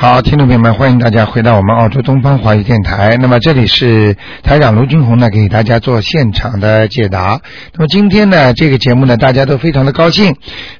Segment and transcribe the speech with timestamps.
[0.00, 3.16] 好，听众朋友们，欢迎大家回到我们澳洲东方华语电台。
[3.20, 7.40] 那么这里是台长卢军红呢，给大家做现场的解答。
[7.74, 10.36] 那么今天呢，这个节目呢，大家都非常的高兴。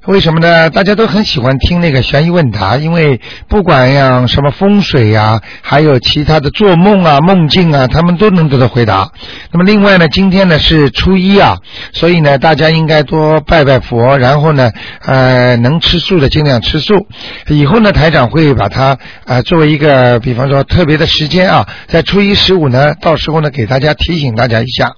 [0.07, 0.71] 为什么呢？
[0.71, 9.11] 大家都很喜欢听那个悬疑问答，因为不管像什么风水呀、还有其他的做梦啊、梦境啊，他们都能得到回答。
[9.51, 11.57] 那么另外呢，今天呢是初一啊，
[11.93, 14.71] 所以呢，大家应该多拜拜佛，然后呢，
[15.05, 17.09] 呃，能吃素的尽量吃素。
[17.49, 24.93] 以后呢，台长会把它啊、作为一个，比方说特别的时间啊，在初一十五呢，到时候呢给大家提醒大家一下。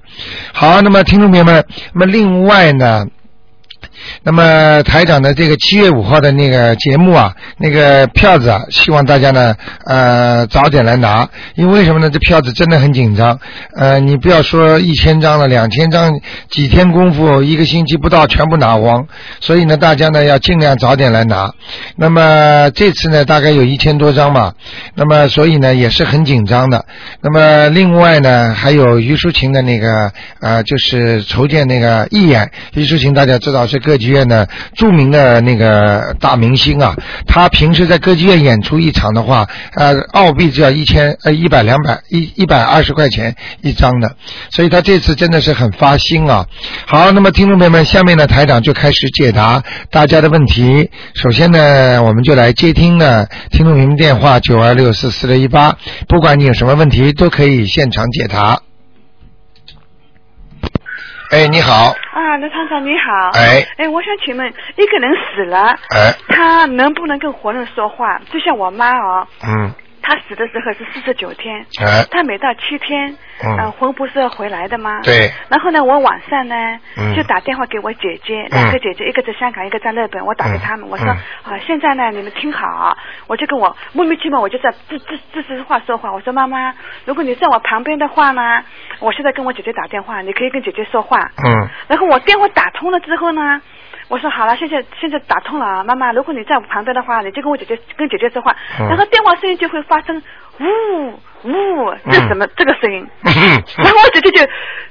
[0.53, 1.65] 好，那么听众朋友们，
[1.95, 3.07] 那么另外呢。
[4.23, 12.11] 那么台长的这个七月五号的那个节目啊，那个票子啊，希望大家呢呃早点来拿，因为什么呢？
[12.11, 13.39] 这票子真的很紧张，
[13.77, 16.13] 呃，你不要说一千张了，两千张，
[16.51, 19.07] 几天功夫，一个星期不到全部拿光，
[19.41, 21.53] 所以呢，大家呢要尽量早点来拿。
[21.97, 24.55] 那么这次呢，大概有一千多张嘛，
[24.95, 26.85] 那么所以呢也是很紧张的。
[27.21, 36.95] 那么另外呢，还有于淑琴的那个呃，就是筹建那个义演，于淑琴大家知道是歌剧院的著名的那个大明星啊，
[37.27, 44.15] 他平时在歌剧院演出一场的话，呃，澳币只要一千呃一百两百一一百二十块钱一张的，
[44.51, 46.47] 所以他这次真的是很发心啊。
[46.87, 50.91] 好，那么听众朋友们，下面呢台长就开始解答大家的问题。
[51.15, 58.70] 首先呢，我们就来接听呢听众朋友电话九二六四四六一八，不管你有什么问题，都可以现场解答。
[61.31, 63.31] 哎，你好，啊，刘厂长你好。
[63.35, 68.19] 哎，哎，我想请问，一个人死了，哎，他能不能跟活人说话？
[68.33, 69.73] 就像我妈哦，嗯，
[70.11, 73.57] 她死的时候是四十九天，哎，她每到七天，嗯。
[73.59, 75.01] 呃魂不是要回来的吗？。
[75.05, 76.57] 对，然后呢，我晚上呢，
[76.97, 77.15] 嗯。
[77.15, 82.97] 就打电话给我姐姐，嗯两个姐姐，一个在香港，一个在日本，我打给他们，我说、嗯啊，现在呢，你们听好，
[83.29, 88.65] 我就跟我莫名其妙，我就在这这这是话说话，我说妈妈，如果你在我旁边的话呢，
[88.99, 91.69] 我现在跟我姐姐打电话，你可以跟姐姐说话，嗯。
[91.87, 93.63] 然后我电话打通了之后呢，
[94.09, 98.89] 我说好了，现在现在打通了啊，妈妈，如果你在我旁边的话，你就跟我姐姐跟姐姐说话，嗯。
[98.89, 100.23] 然后电话声音就会发生
[100.61, 101.13] 呜
[101.45, 103.07] 呜，这什么、这个声音？
[103.25, 103.63] 嗯。
[103.79, 104.45] 然后我姐姐就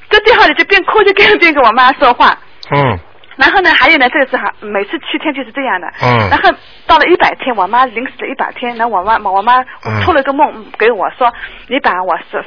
[0.10, 2.38] 在电话里就边哭就边边跟我妈说话。
[2.72, 3.00] 嗯。
[3.38, 5.88] 然后呢，还有呢，这个是哈，每次七天就是这样的。
[6.02, 6.30] 嗯。
[6.30, 6.50] 然后
[6.88, 10.02] 到了一百天，我妈临死的一百天，然后我妈我妈嗯。
[10.04, 11.32] 托了个梦给我说，
[11.68, 12.42] 你把我所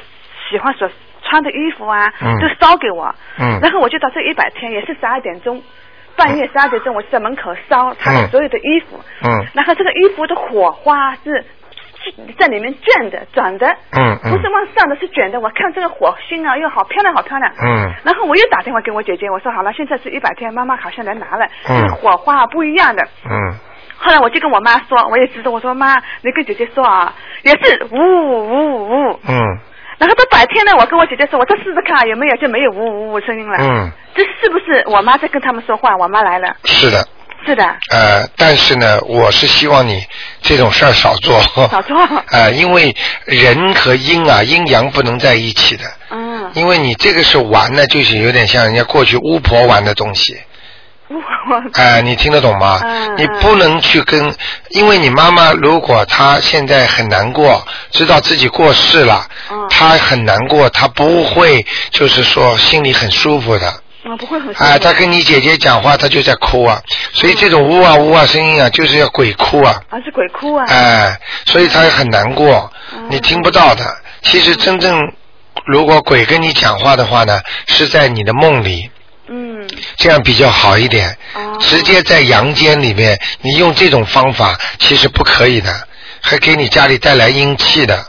[0.49, 0.87] 喜欢所
[1.23, 2.37] 穿的衣服啊，嗯。
[2.39, 3.15] 都烧给我。
[3.39, 3.59] 嗯。
[3.61, 5.63] 然后我就到这一百天，也是十二点钟，
[6.15, 8.99] 半夜十二点钟，我就在门口烧他的嗯所有的衣服。
[9.23, 9.47] 嗯。
[9.53, 11.43] 然后这个衣服的火花是
[12.37, 15.39] 在里面转的、转的，嗯嗯不是往上的，是卷的。
[15.39, 17.51] 我看这个火星啊，又好漂亮，好漂亮。
[17.63, 23.03] 嗯然后我又打电话给我姐姐，我说好了，现在是一百天，妈妈好像来拿了，嗯这个火花不一样的。
[23.25, 23.55] 嗯
[23.97, 27.13] 后来我就跟我妈说，我也知道，我说妈，你跟姐姐说啊，
[27.43, 29.19] 也是呜呜呜。
[29.27, 29.57] 嗯
[29.99, 33.55] 然后到白天呢，我跟我姐姐说，我再试试看有没有，就没有呜呜呜声音了。
[33.59, 35.95] 嗯，这是不是我妈在跟他们说话？
[35.95, 36.97] 我妈来了，是的，
[37.45, 40.05] 是的，呃，但是呢，我是希望你
[40.41, 41.41] 这种事儿少做。
[41.69, 41.97] 少做。
[42.31, 42.95] 呃，因为
[43.25, 45.83] 人和阴啊，阴阳不能在一起的。
[46.09, 50.37] 嗯，因为你这个是玩呢，就是有点像人家过去巫婆玩的东西。
[51.09, 52.79] 巫婆哎、你听得懂吗？
[52.83, 54.33] 嗯你不能去跟，
[54.69, 63.82] 因为你妈妈如果她现在很难过，知道自己过世了，嗯她很难过，她不会就是说心里很舒服的。
[64.05, 66.81] 我不会很舒服哎、她跟你姐姐讲话，他就在哭啊，
[67.13, 70.65] 所以这种呜啊呜啊声音啊，就是要鬼哭啊，啊是鬼哭啊。
[70.67, 73.97] 哎、所以他很难过，嗯你听不到的。
[74.21, 74.99] 其实真正
[75.65, 78.89] 如果鬼跟你讲话的话呢，是在你的梦里。
[79.27, 79.67] 嗯。
[79.95, 81.17] 这样比较好一点。
[81.35, 85.87] 哦直接在阳间里面，你用这种方法其实不可以的，
[86.19, 88.05] 还给你家里带来阴气的，哦。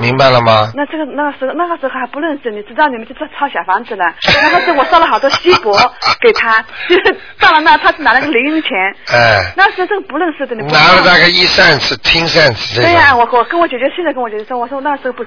[0.00, 0.70] 明白了吗？
[0.74, 4.04] 那这个那个时候那个时候还不认识，你知道你们就在抄小房子了。
[4.42, 5.72] 然后是我烧了好多锡箔
[6.20, 8.70] 给他， 就是到了那他是拿了个零用钱。
[9.12, 13.20] 哎，那时候这个不认识的，你拿了大概一扇子、听扇子这对呀、种。
[13.20, 15.24] 我我跟我姐姐现在跟我姐姐说，我说那时候不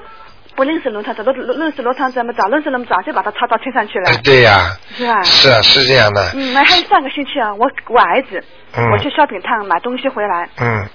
[0.56, 5.22] 不认识罗厂长，都认识罗厂长嘛，早认识那么早就把他抄到天上去了哎，，对呀、是吧？
[5.24, 6.32] 是啊，是这样的。
[6.36, 8.44] 嗯，那还有上个星期啊，我我儿子，
[8.78, 10.86] 嗯我去烧饼摊买东西回来，嗯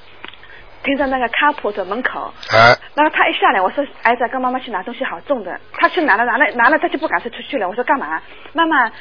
[0.84, 2.32] 停在那个 carport 门口。
[2.52, 5.58] 啊然后他一下来，我说儿子跟妈妈去拿东西，好重的。
[5.72, 7.68] 他去拿了，拿了，拿了，他就不敢再出去了。
[7.68, 8.22] 我说干嘛？
[8.52, 8.94] 妈妈，车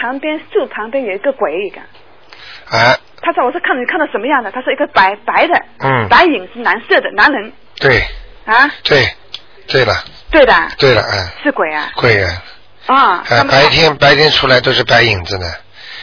[0.00, 1.80] 旁边树旁边有一个鬼一个。
[2.70, 4.50] 啊，他说我说看你看到什么样的？
[4.50, 8.02] 他说一个白白的，嗯白影是蓝色的男人对
[8.44, 9.06] 啊，对
[9.66, 9.94] 对了
[10.30, 12.42] 对的，对了，嗯，是鬼啊贵啊，
[12.86, 12.96] 啊，
[13.28, 15.46] 啊白天白天出来都是白影子呢，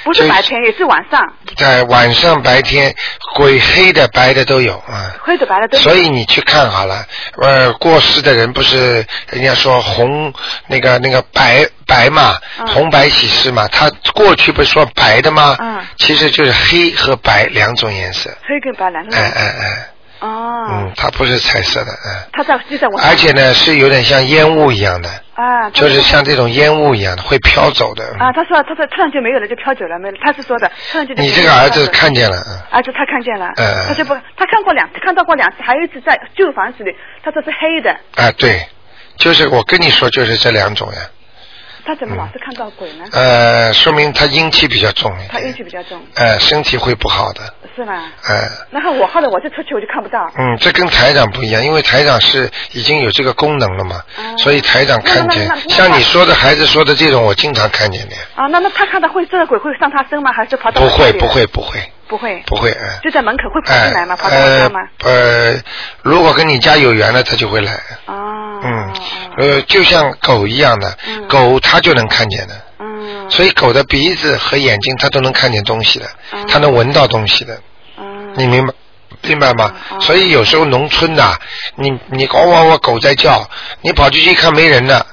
[0.05, 2.95] 不是白天也是晚上，在晚上白天
[3.35, 5.15] 鬼黑的白的都有啊。
[5.19, 5.83] 黑的白的都有。
[5.83, 7.05] 所以你去看好了，
[7.41, 10.31] 呃，过世的人不是人家说红
[10.67, 15.57] 那个那个白白嘛，嗯红白喜事嘛，他过去不是说白的吗？
[15.59, 18.29] 嗯其实就是黑和白两种颜色。
[18.47, 19.31] 黑跟白两个哎人。
[19.31, 19.87] 哎哎，
[20.19, 22.29] 哦，嗯，它不是彩色的，嗯。
[22.33, 22.99] 它在就在我。
[23.01, 28.03] 而且呢，是有点像烟雾一样的，啊，就是像这种烟雾一样的，会飘走的。
[28.19, 30.17] 啊，他说他说突然就没有了，就飘走了，没了。
[30.23, 32.59] 他是说的，突然就你这个儿子看见了，嗯。
[32.71, 38.67] 儿子他看见了，嗯他就不，他看过两看到过两次，还有一次在旧房子里，他说是黑的，啊，对，
[39.17, 40.99] 就是我跟你说，就是这两种呀。
[41.85, 43.05] 他怎么老是看到鬼呢？
[43.11, 45.29] 呃，说明他阴气比较重一点。
[45.31, 47.41] 他阴气比较重，呃，身体会不好的。
[47.75, 47.93] 是吗？
[48.27, 58.15] 呃，然后我后来我就出去我就看不到，嗯，这跟台长不一样，因为台长是已经有这个功能了嘛，哦所以台长看见像你说的孩子说的这种，我经常看见的。
[58.35, 60.31] 啊，那那他看到会这个鬼会上他身吗？
[60.31, 62.99] 还是跑到不会，不会，不会，不会，不会，嗯。
[63.03, 64.15] 就在门口会跑哎进来吗？
[64.15, 64.79] 跑到我家吗？
[65.03, 65.11] 呃
[65.53, 65.63] 呃，
[66.01, 67.73] 如果跟你家有缘了，他就会来。
[68.05, 68.93] 哦，嗯哦，
[69.37, 77.59] 呃，就像狗一样的，嗯狗它就能看见的，嗯，所以狗的鼻子和眼睛它都能看见东西的，嗯它能闻到东西的，
[77.97, 78.73] 嗯，你明白？
[79.21, 79.73] 明白吗？
[79.91, 81.39] 嗯所以有时候农村的，
[81.75, 83.49] 你你汪汪汪狗在叫，
[83.81, 85.03] 你跑进去一看没人了，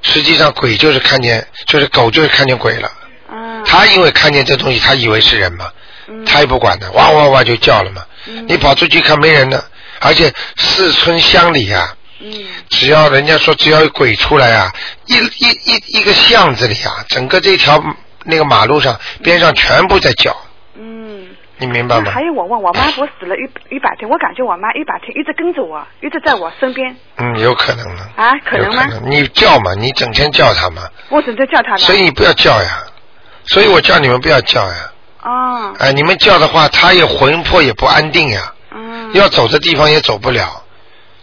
[0.00, 2.90] 实际上鬼就是看见，就是狗就是看见鬼了。
[3.30, 5.72] 嗯，他因为看见这东西，他以为是人嘛，嗯
[6.26, 8.02] 他也不管的，哇哇哇就叫了嘛。
[8.26, 9.64] 嗯你跑出去看没人了，
[10.00, 12.30] 而且四村乡里啊，嗯
[12.68, 14.72] 只要人家说只要有鬼出来啊，
[15.06, 17.82] 一一一一个巷子里啊，整个这条
[18.24, 20.36] 那个马路上边上全部在叫，
[20.74, 21.28] 嗯。
[21.60, 22.22] 你明白吗还？
[22.22, 28.02] 有我问我妈，我死了一一百天，我感觉我妈一百天一直跟着我，一直在我身边嗯，有可能的。
[28.14, 28.84] 啊，可能吗？
[28.84, 31.76] 有可能，你叫嘛，你整天叫他嘛，我整天叫她。
[31.76, 32.84] 所以你不要叫呀，
[33.46, 34.92] 所以我叫你们不要叫呀，
[35.22, 40.62] 哦，哎、你们叫的话，他也魂魄也不安定呀，嗯，要走的地方也走不了，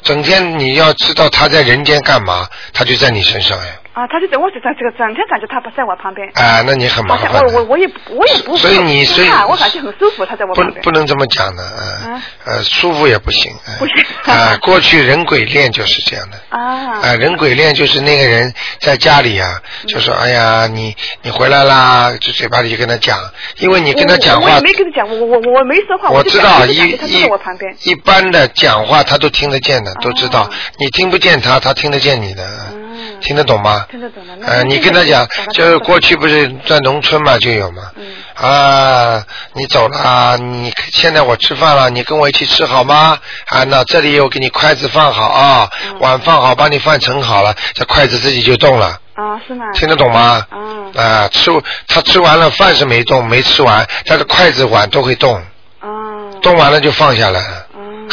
[0.02, 7.42] 整天你要知道他在人间干嘛，他就在你身上呀，啊，他就在我身上这个整天感觉他不在我旁边，啊、那你很麻烦。
[7.46, 10.84] 我我我也我也不所以你所以我感觉很舒服，他在我旁边。
[10.84, 13.96] 不能这么讲的，呃啊呃，舒服也不行，呃不行
[14.26, 23.18] 啊、过去人鬼恋就是这样的，啊啊、人鬼恋就是那个人在家里啊，嗯就说哎呀，你你回来啦，就嘴巴里就跟他讲，
[23.60, 27.74] 因为你跟他讲话我我也，没跟他讲，我我我我没说话，我知道一她就一在我旁边。
[27.84, 32.44] 一般的讲话他都听得见的，都知道哦，你听不见他，他听得见你的，
[32.74, 33.85] 嗯，听得懂吗？
[33.90, 34.36] 听得懂了。
[34.40, 37.84] 那呃，你跟他讲，就是过去不是在农村嘛，就有嘛。
[37.96, 38.06] 嗯
[38.36, 39.24] 啊，
[39.54, 43.18] 你走了啊，你现在我吃饭了，你跟我一起吃好吗？
[43.48, 49.66] 啊，那这里我给你筷子放好啊，嗯碗放好，把你饭盛好了，这筷子自己就动了，啊，是吗？
[49.74, 50.46] 听得懂吗？
[50.52, 51.52] 嗯啊，吃
[51.88, 55.42] 他吃完了，饭是没动，没吃完，但是筷子碗都会动，
[55.82, 57.68] 嗯动完了就放下来了。
[57.78, 58.08] 嗯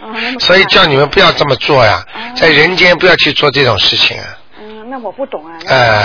[0.00, 4.37] 哦 所以叫你们不要这么做呀，哦在人间不要去做这种事情啊。
[4.88, 5.52] 嗯，那我不懂啊。
[5.68, 6.04] 哎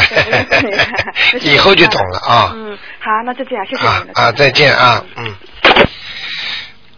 [1.42, 3.86] 以后就懂了啊嗯，好，那就这样，谢谢。
[3.88, 5.34] 啊啊，再见啊，嗯。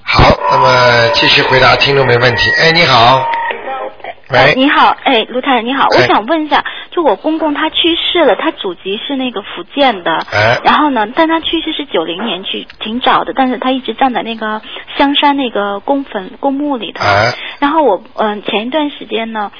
[0.04, 2.50] 好，那么继续回答听众没问题。
[2.60, 3.28] 哎，你好，
[4.30, 14.62] 呃，喂，你好，哎，卢太太你好，我哎想问一下，就我公公他去世了，他祖籍是那个福建的，哎然后呢，但他去世是九零年去，挺早的，但是他一直葬在那个
[14.98, 17.04] 香山那个公坟公墓里头。
[17.04, 19.52] 哎然后我嗯、前一段时间呢。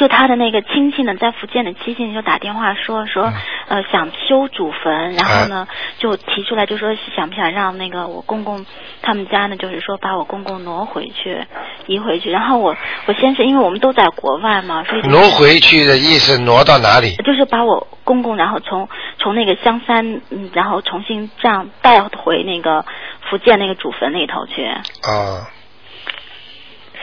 [0.00, 3.34] 就他的那个亲戚呢，在福建的亲戚就打电话说说，嗯
[3.68, 8.64] 呃，想修祖坟，然哎后呢，就提出来就说想不想让那个我公公
[9.02, 11.44] 他们家呢，就是说把我公公挪回去，
[11.86, 12.30] 移回去。
[12.30, 17.14] 然后我我先是因为我们都在国外嘛，所以就挪回去的意思挪到哪里？
[17.16, 18.88] 就是把我公公，然后从
[19.18, 22.86] 从那个香山，嗯，然后重新这样带回那个
[23.28, 24.64] 福建那个祖坟里头去。
[24.64, 25.46] 啊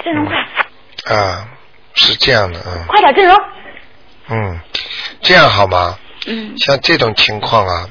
[0.04, 0.36] 非常快，
[1.16, 1.48] 啊，
[1.98, 3.34] 是这样的，嗯快点，进入。
[4.30, 4.60] 嗯，
[5.22, 5.98] 这样好吗？
[6.26, 7.90] 嗯像这种情况啊，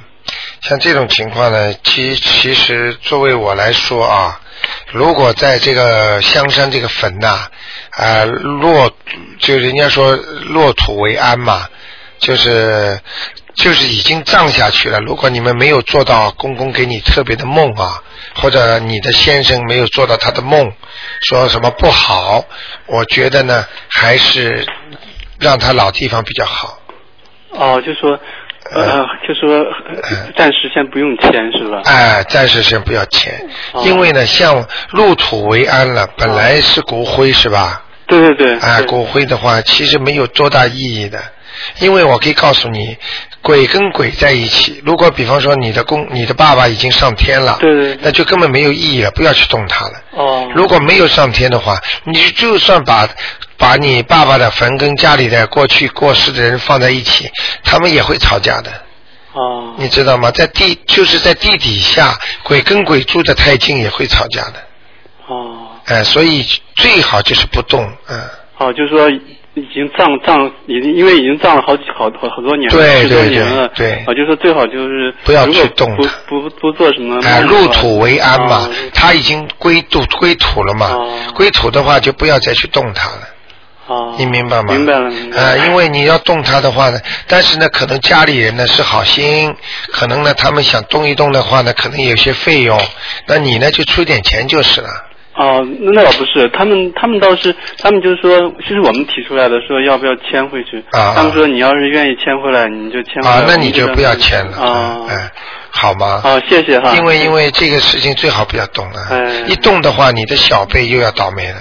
[0.62, 4.40] 像这种情况呢，其其实作为我来说啊，
[4.92, 7.48] 如果在这个香山这个坟呐、
[7.92, 8.94] 啊，落
[9.38, 11.66] 就人家说落土为安嘛，
[12.18, 13.00] 就是
[13.56, 15.00] 就是已经葬下去了。
[15.00, 18.02] 如果你们没有做到公公给你特别的梦啊，
[18.34, 20.72] 或者你的先生没有做到他的梦，
[21.22, 22.44] 说什么不好，
[22.86, 24.66] 我觉得呢，还是
[25.40, 26.78] 让他老地方比较好。
[27.50, 28.18] 哦，就说
[28.72, 29.62] 呃，就说
[30.02, 31.80] 呃暂时先不用签是吧？
[31.84, 33.32] 哎，暂时先不要签，
[33.72, 37.82] 哦因为呢，像入土为安了，本来是骨灰是吧？
[38.06, 38.58] 对对对。
[38.58, 41.22] 啊，对骨灰的话，其实没有多大意义的，
[41.78, 42.96] 因为我可以告诉你，
[43.46, 49.92] 鬼跟鬼在一起，如果比方说你的公、你的爸爸已经上天了，对那就根本没有意义了，不要去动他了。
[50.10, 50.50] 哦。
[50.52, 53.08] 如果没有上天的话，你就算把
[53.56, 57.30] 把你爸爸的坟跟家里的过去过世的人放在一起，
[57.62, 58.72] 他们也会吵架的。
[59.32, 59.74] 哦。
[59.78, 60.28] 你知道吗？
[60.32, 64.54] 在地就是在地底下，鬼跟鬼住的太近也会吵架的。
[65.28, 65.68] 哦。
[65.84, 68.20] 哎、所以最好就是不动，嗯。
[68.58, 69.06] 哦，就是说
[69.56, 83.22] 已经葬葬，已经因为已经葬了好几好好好多年了，对十多对年了，对对啊，就说最好就是不要去动不不不做什么哎、入土为安嘛哦，他已经归土归土了嘛，哦归土的话就不要再去动它了。
[83.86, 84.74] 哦，你明白吗？
[84.74, 85.42] 明白了，明白了。
[85.42, 89.54] 呃，因为你要动它的话呢，但是呢，可能家里人呢是好心，
[89.90, 92.78] 可能呢他们想动一动的话呢，可能有些费用，
[93.26, 94.88] 那你呢就出点钱就是了。
[95.36, 100.82] 哦，那那倒不是，他们他们倒是，他们就是说，其实我们提出来的，说要不要迁回去。
[100.92, 103.36] 啊他们说你要是愿意迁回来，你就迁回来。
[103.36, 104.56] 啊，那你就不要迁了。
[104.56, 105.30] 啊嗯，哎，
[105.70, 106.20] 好吗？
[106.22, 106.94] 好，谢谢哈。
[106.96, 111.58] 因为因为这个事情最好不要动了，哎一动的话，你的小辈又要倒霉了，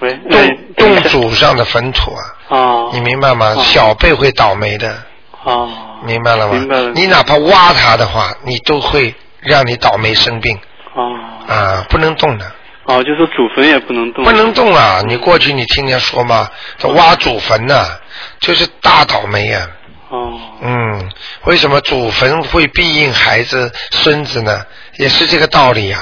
[0.00, 3.54] 喂，动哎动祖上的坟土啊，哦你明白吗？
[3.56, 4.96] 哦小辈会倒霉的，
[5.44, 5.68] 哦
[6.06, 6.54] 明白了吗？
[6.54, 10.58] 明白了你哪怕挖他的话，你都会让你倒霉生病
[10.94, 11.12] 哦
[11.48, 12.50] 啊，不能动的。
[12.84, 14.24] 哦，就是祖坟也不能动。
[14.24, 15.00] 不能动啊！
[15.06, 16.48] 你过去你听人家说吗？
[16.78, 17.98] 这挖祖坟呐、
[18.40, 19.66] 就是大倒霉啊。
[20.10, 21.10] 哦嗯，
[21.44, 24.64] 为什么祖坟会庇应孩子、孙子呢？
[24.98, 25.98] 也是这个道理呀、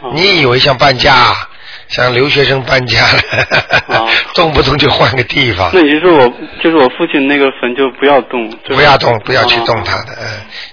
[0.00, 1.49] 哦你以为像搬家啊，
[1.90, 5.80] 像留学生搬家了，哦 动不动就换个地方那？
[5.84, 6.28] 也就是我，
[6.62, 10.24] 就是我父亲那个坟就不要动，就是不要动，不要去动哦它的，嗯，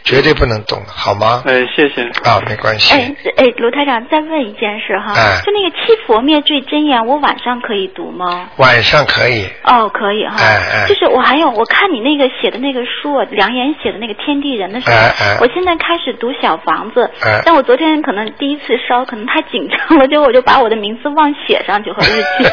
[0.04, 1.44] 绝对不能动，好吗？
[1.46, 2.04] 哎，谢谢。
[2.24, 2.94] 啊，没关系。
[2.94, 8.50] 哎哎，卢台长，再问一件事哈，哎就那个七佛灭罪真言，我晚上可以读吗？
[8.58, 10.36] 晚上可以，哦，可以哈。
[10.38, 22.44] 哎哎就是我还有，我看你那个写的那个书，梁岩写的那个《天地人》的时候，哎哎我现在开始读小房子，哎但我昨天可能第一次烧，可能太紧张了，结果我就把我的名字忘写上去和日期，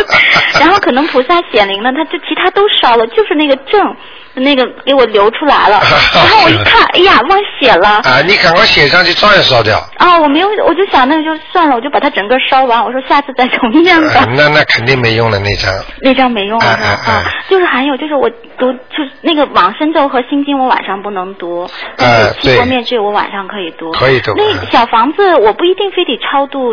[0.60, 3.96] 然后可能菩萨显灵了，他就其他都烧了，就是那个证。
[4.34, 5.80] 那个给我留出来了，
[6.14, 7.88] 然后我一看，哎呀，忘写了。
[8.04, 9.78] 啊，你赶快写上去，照样烧掉。
[9.98, 12.84] 啊，我没有，我就想那个就算了，我就把它整个烧完。
[12.84, 14.20] 我说下次再重念吧。
[14.20, 15.72] 啊那那肯定没用了那张。
[16.00, 23.90] 那张没用了啊，就是还有就是我读就是那个往生咒和心经我晚上不能读，但哎是七佛对灭罪我晚上可以读。
[23.92, 26.72] 可以读那嗯小房子我不一定非得超度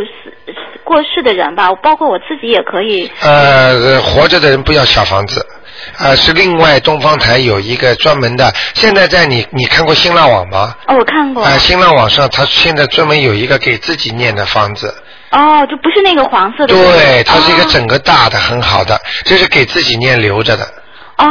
[0.83, 3.11] 过世的人吧，包括我自己也可以。
[3.21, 5.45] 呃，活着的人不要小房子，
[5.97, 10.75] 呃，是另外东方台有一个专门的，现在在你你看过新浪网吗？
[10.87, 11.43] 哦，我看过。
[11.43, 14.93] 啊、新浪网上它现在专门有一个给自己念的方子，
[15.31, 16.73] 哦，就不是那个黄色的。
[16.73, 20.63] 对，它是一个哦整个大的，很好的，这是给自己念留着的。
[21.17, 21.25] 哦，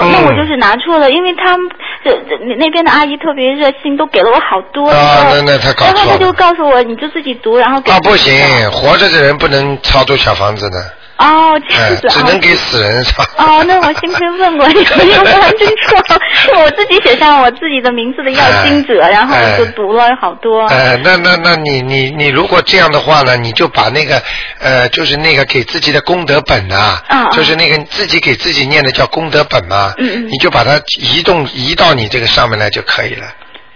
[0.00, 1.70] 那嗯我就是拿错了，因为他们
[2.02, 4.90] 这这那边的阿姨特别热心，都给了我好多。
[4.90, 7.92] 啊那那他搞然后他就告诉我，你就自己读，然后给。
[7.92, 8.34] 啊，不行，
[8.72, 12.08] 活着的人不能超度小房子的，哦，这哎、样子。
[12.08, 13.22] 只能哦给死人超。
[13.36, 14.82] 哦，那我幸亏问过你，
[15.12, 16.18] 要不然真错。
[16.42, 20.66] 是我自己写上我自己的名字的要经者， 哎然后我就读了好多。
[20.68, 24.22] 呃，那那那你你你如果这样的话呢，你就把那个
[24.60, 33.26] 呃，就是那个给自己的功德本啊，就是那个自己给自己念的叫功德本嘛，嗯嗯你就把它移动移到你这个上面来就可以了，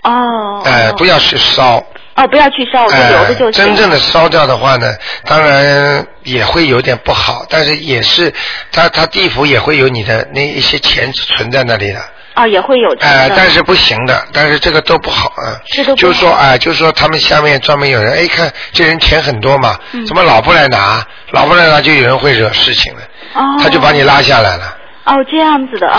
[0.05, 0.63] 哦。
[0.65, 1.83] 呃，哦不要去烧，
[2.15, 8.33] 哦，不要去烧，我就留着就呃，真正的烧掉的话呢，当然也会有点不好，但是也是，
[8.71, 12.01] 他他地府也会有你的那一些钱存在那里的。
[12.35, 13.35] 哦，也会有钱哎、的。
[13.37, 15.61] 但是不行的，但是这个都不好啊。
[15.67, 21.07] 这都不就是说，好哎、就是说他们下面专门有人，哎，看这人钱很多嘛，嗯怎么老不来拿？
[21.33, 23.01] 老不来拿就有人会惹事情了，
[23.35, 23.43] 哦。
[23.63, 24.77] 他就把你拉下来了。
[25.05, 25.99] 哦，这样子的哦，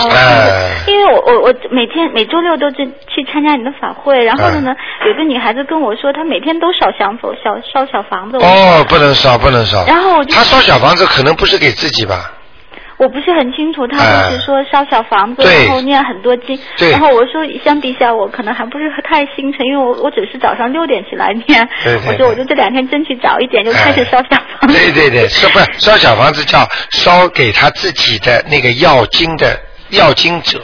[0.86, 4.74] 因为我我我每天每周六都去去参加你的法会，然后哎呢，
[5.06, 8.38] 有个女孩子跟我说，她每天都烧香佛烧烧小房子。
[8.38, 9.84] 哦，不能烧，不能烧。
[9.86, 12.32] 然后我就她烧小房子可能不是给自己吧？
[13.04, 16.58] 我不是很清楚，她哎就是说烧小房子，对然后念很多经。
[16.78, 21.68] 对然后我说相比下，我可能还不是太心诚，因为我我只是早上六点起来念。
[21.84, 24.74] 对对我说我就这两天争取早一点就开始烧小房子。
[24.76, 30.62] 对对对，烧不烧小房子叫烧给他自己的那个要经的要经者。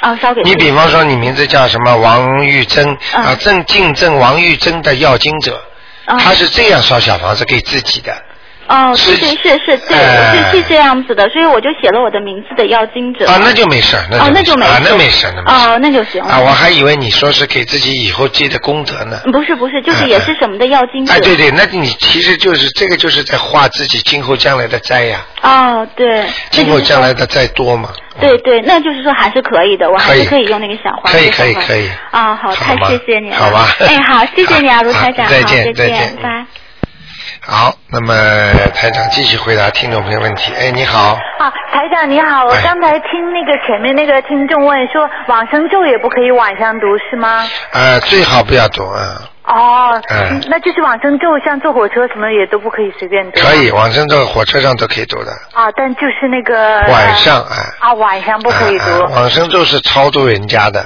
[0.00, 5.62] 啊，烧给你比方说，你名字叫什么王玉珍嗯啊，正竞争王玉珍的要经者，
[6.04, 8.12] 啊他是这样烧小房子给自己的。
[8.68, 13.26] 哦，是对对是是，对，哎是是这样子的，所以我就写了我的名字的要经者。
[13.28, 16.32] 啊，那就没事，那哦，那就没事儿啊，就没事那没事，那没事哦，那就行了。
[16.32, 19.20] 啊，我还以为你说是给自己以后积的功德呢。
[19.32, 21.12] 不是不是，就是也是什么的要经者。
[21.12, 27.90] 哎，对对，那你其实就是这个，就是在化自己今后将来的灾呀，哦，对，今后将来的灾多嘛。
[28.18, 31.10] 对对，那就是说还是可以的，我还是可以用那个小花。
[31.12, 33.36] 可以可以可以啊，好，太谢谢你了。
[33.36, 35.26] 好吧哎，好，谢谢你啊，卢台长。
[35.26, 36.46] 好再见再见拜。
[37.48, 38.12] 好，那么
[38.74, 40.52] 台长继续回答听众朋友问题。
[40.54, 47.44] 哎，你好，啊，台长你好，我哎刚才听那个前面那个听众问说往生咒也不可以晚上读是吗？
[47.72, 53.40] 呃，最好不要读啊，哦，嗯那就是往生咒，像坐火车什么也都不可以随便读。
[53.40, 53.70] 可以，。
[53.70, 57.56] 往生咒火车上都可以读的，啊，但就是那个晚上啊。
[57.78, 58.84] 啊，晚上不可以读。
[58.84, 60.84] 啊啊往生咒是超度人家的，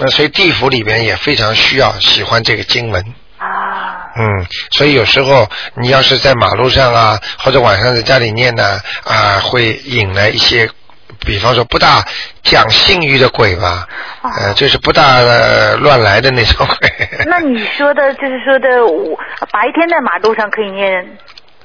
[0.00, 3.00] 那所以地府里边也非常需要喜欢这个经文。
[3.38, 10.70] 啊，嗯，所以有时候你要是在马路上啊，或者晚上在家里念呢，啊，会引来一些，
[11.26, 12.04] 比方说不大
[12.42, 13.88] 讲信誉的鬼吧，
[14.22, 17.08] 哦呃，就是不大、呃乱来的那种鬼。
[17.26, 19.18] 那你说的就是说的，我
[19.50, 21.18] 白天在马路上可以念，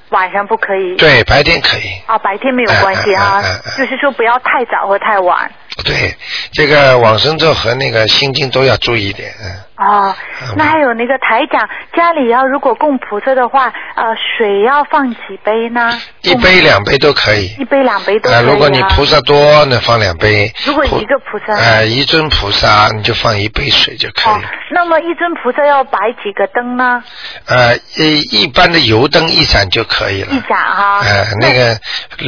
[0.10, 0.96] 晚上不可以。。
[0.98, 2.02] 对，白天可以。
[2.08, 3.42] 啊，白天没有关系啊
[3.78, 5.52] 就是说不要太早或太晚。
[5.86, 6.16] 对，
[6.52, 9.32] 这个往生咒和那个心经都要注意一点。
[9.40, 9.52] 嗯。
[9.80, 14.04] 哦嗯，那还有那个台长，家里要如果供菩萨的话，呃，
[14.38, 15.98] 水要放几杯呢？
[16.22, 17.48] 一杯两杯都可以。
[17.58, 18.42] 一杯两杯都可以、呃，啊。
[18.46, 20.52] 如果你菩萨多，那放两杯。
[20.66, 27.02] 如果一个菩萨呃，一尊菩萨你就放一杯水就可以哦了。，那么一尊菩萨要摆几个灯呢？
[27.46, 30.34] 呃，一一般的油灯一盏就可以了。
[30.34, 31.00] 一盏哈。
[31.00, 31.80] 呃，那个，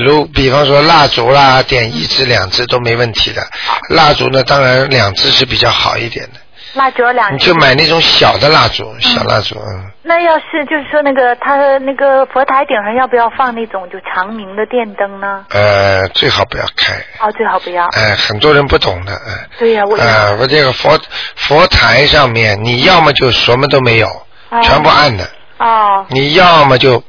[0.03, 3.41] 如比方说蜡烛啦，点一支两支都没问题的。
[3.89, 6.39] 蜡烛呢，当然两支是比较好一点的。
[6.73, 15.45] 蜡烛要两你就买那种小的蜡烛，小蜡烛，嗯，那要是就是说那个他那个佛台顶上要不要放那种就长明的电灯呢？
[15.49, 16.93] 呃，最好不要开。
[17.19, 17.85] 哦，最好不要。
[17.87, 20.03] 呃，很多人不懂的，呃，对呀、我也。
[20.03, 20.97] 呃，我这个佛
[21.35, 24.07] 佛台上面，你要么就什么都没有，
[24.49, 25.25] 哦全部暗的；
[25.57, 27.03] 哦你要么就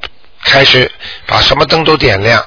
[0.45, 0.91] 开始
[1.27, 2.45] 把什么灯都点亮，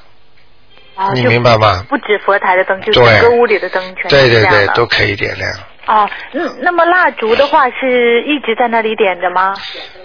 [1.13, 1.85] 你明白吗？
[1.87, 5.49] 不止佛台的灯，就是整个屋里的灯全对对对都可以点亮。
[5.87, 9.55] 哦，嗯，那么蜡烛的话是一直在那里点着吗？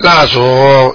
[0.00, 0.94] 蜡烛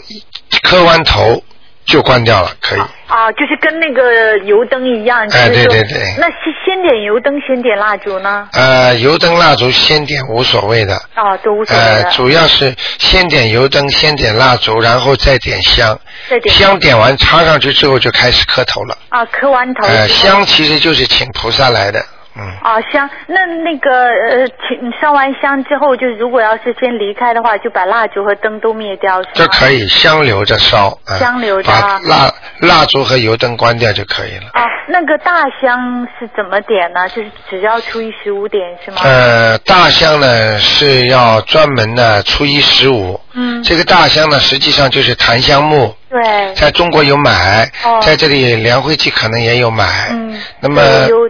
[0.63, 1.43] 磕完头
[1.85, 2.79] 就关掉了，可以。
[3.07, 8.49] 啊，就是跟那个油灯一样，就是哎，对对对那先先点油灯，先点蜡烛呢？
[8.53, 15.99] 呃，油灯蜡烛先点无所谓的，哦，都无所谓呃，主要是先点油灯，先点蜡烛，然后再点香。
[16.27, 18.97] 再点香点完插上去之后就开始磕头了。
[19.09, 19.85] 啊，磕完头。
[19.85, 22.03] 呃，香其实就是请菩萨来的，
[22.37, 22.43] 嗯。
[22.61, 29.33] 啊，香，那那个呃，请上完香之后，就如果要是先离开的话，就把蜡烛和灯都灭掉，是吗？
[29.33, 31.71] 这可以香留着烧，啊香留着
[32.03, 34.49] 蜡蜡烛和油灯关掉就可以了。
[34.53, 37.07] 啊，那个大香是怎么点呢？
[37.09, 38.97] 就是只要初一十五点是吗？
[39.03, 47.99] 呃，大香呢是要专门的初一十五，嗯，这个大香呢实际上就是檀香木，对，在中国有买，哦。
[48.01, 50.07] 在这里梁慧记可能也有买。
[50.11, 50.81] 嗯，那么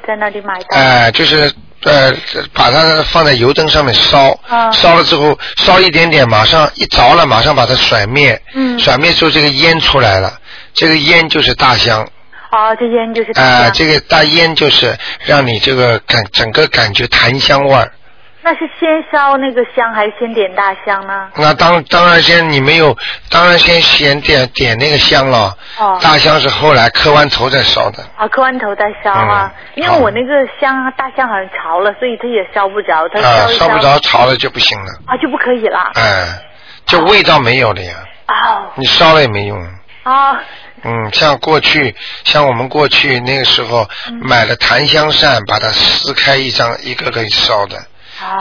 [0.06, 0.78] 在那里买到。
[0.78, 1.52] 呃，就是
[1.84, 2.13] 呃，
[2.54, 8.78] 把它放在油灯上面烧，啊烧了之后烧一点点，马上一着了，马上把它甩灭，嗯。
[8.78, 10.39] 甩灭之后这个烟出来了，
[10.76, 12.08] 这个烟就是大香，
[12.52, 13.74] 哦，这烟就是啊、香。
[13.74, 14.95] 这个大烟就是
[15.26, 17.91] 让你这个感整个感觉檀香味儿。
[18.46, 21.30] 那是先烧那个香，还是先点大香呢？
[21.36, 22.96] 那当当然先你没有，
[23.28, 25.58] 当然先先点点那个香了。
[25.80, 28.04] 哦大香是后来磕完头再烧的。
[28.16, 35.80] 啊，磕完头再烧啊，嗯因为我那个香大香好像潮了，所以它也烧不着，它啊，烧不着潮了就不行了，啊就不可以了。
[35.96, 36.40] 哎，
[36.86, 37.96] 就味道没有了呀，
[38.28, 39.60] 哦你烧了也没用。
[40.04, 40.40] 啊
[40.84, 47.84] 嗯，像过去，像我们过去那个时候嗯买了檀香扇，把它撕开一张一个个烧的，啊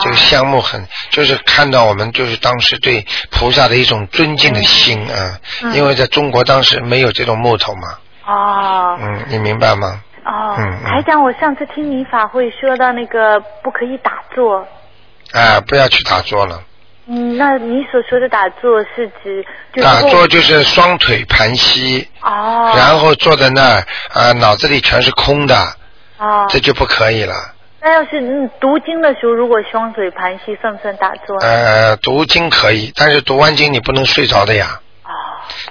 [0.00, 5.74] 这个香木很，就是看到我们就是当时对菩萨的一种尊敬的心啊，嗯。
[5.74, 8.98] 因为在中国当时没有这种木头嘛，哦。
[9.00, 10.00] 嗯，你明白吗？
[10.24, 10.54] 哦。
[10.58, 14.66] 嗯嗯，台长，我上次听你法会说到那个不可以打坐，
[15.32, 16.62] 啊，不要去打坐了，
[17.06, 25.56] 嗯，那你所说的打坐是指就打坐就是双腿盘膝，哦，然后坐在那儿啊，脑子里全是空的，
[26.18, 27.34] 哦，这就不可以了。
[27.84, 31.36] 那要是嗯读经的时候，如果双腿盘膝，算不算打坐？
[31.40, 34.80] 呃，读经可以，但是读完经你不能睡着的呀。
[35.04, 35.12] 哦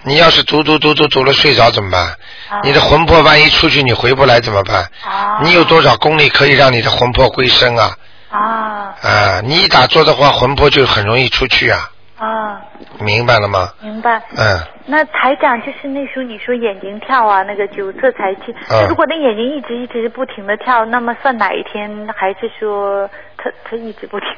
[0.03, 2.05] 你要是读读读读读了睡着怎么办？
[2.51, 4.83] 哦你的魂魄万一出去你回不来怎么办？
[5.03, 7.97] 哦你有多少功力可以让你的魂魄归身啊？
[8.29, 11.89] 啊啊，你一打坐的话，魂魄就很容易出去啊，
[12.23, 12.61] 啊，
[12.99, 13.69] 明白了吗？
[13.81, 14.21] 明白。
[14.37, 22.07] 嗯，那台长就是那时候你说眼睛跳啊，那个九色财气，嗯如果那眼睛一直一直不停的跳，那么算哪一天？
[22.15, 24.29] 还是说他他一直不停？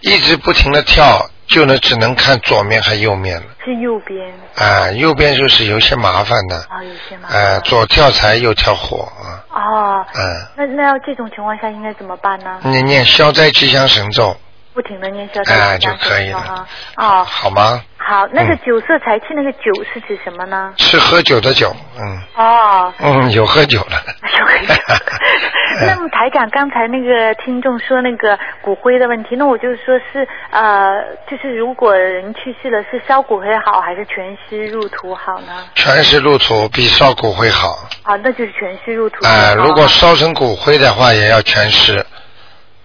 [0.00, 3.46] 一直不停的跳，就能只能看左面和右面了。
[3.64, 6.56] 是右边啊，右边就是有些麻烦的。
[6.68, 7.38] 啊，有些麻烦。
[7.38, 9.44] 呃，左跳财，右跳火啊。
[9.52, 10.20] 哦，嗯，
[10.56, 12.58] 那那要这种情况下应该怎么办呢？
[12.64, 14.34] 你念消灾吉祥神咒，
[14.72, 16.66] 不停的念消哎灾吉祥就可以了神咒哈。
[16.96, 17.82] 哦，好吗？
[18.02, 20.72] 好，那个嗯九色财气那个酒是指什么呢？
[20.78, 24.02] 是喝酒的酒，嗯哦，嗯，有喝酒了。
[24.38, 24.80] 有喝酒。
[25.86, 35.64] 那么台长刚才那个听众说那个骨灰的问题，那我就说是呃，就是如果人去世了，是烧骨灰好还是全尸入土好呢？
[35.74, 37.68] 全尸入土比烧骨灰好。
[38.02, 39.24] 啊，那就是全尸入土。
[39.24, 42.04] 呃、如果烧成骨灰的话，也要全尸。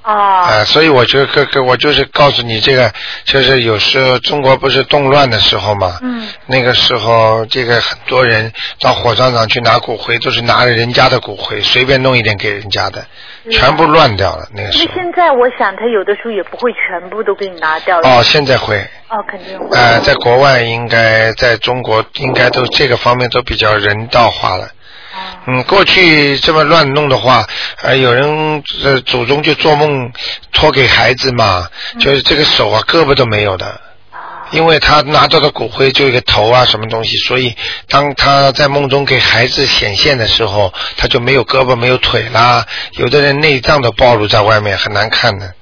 [0.05, 13.03] 啊啊、所以我就跟跟我就是告诉你，这个就是有时候中国不是动乱的时候嘛，嗯那个时候这个很多人到火葬场去拿骨灰，都是拿着人家的骨灰，随便弄一点给人家的，
[13.49, 14.47] 全部乱掉了。
[14.53, 18.07] 那个时候，现在我想他有的时候也不会全部都给你拿掉了。
[18.07, 18.77] 哦，现在会，
[19.09, 19.75] 哦，肯定会。
[19.75, 24.69] 呃，在国外应该在中国应该都这个方面都比较人道化了。
[25.15, 25.39] 哦。
[25.47, 27.47] 嗯，过去这么乱弄的话，
[27.81, 30.11] 呃，有人呃祖宗就做梦
[30.51, 31.99] 托给孩子嘛，嗯。
[31.99, 33.79] 就是这个手啊胳膊都没有的，
[34.51, 37.55] 因为他拿到的骨灰就一个头啊什么东西，所以
[37.87, 45.53] 当他在梦中给孩子显现的时候，他就没有胳膊没有腿啦，有的人内脏都暴露在外面，很难看的。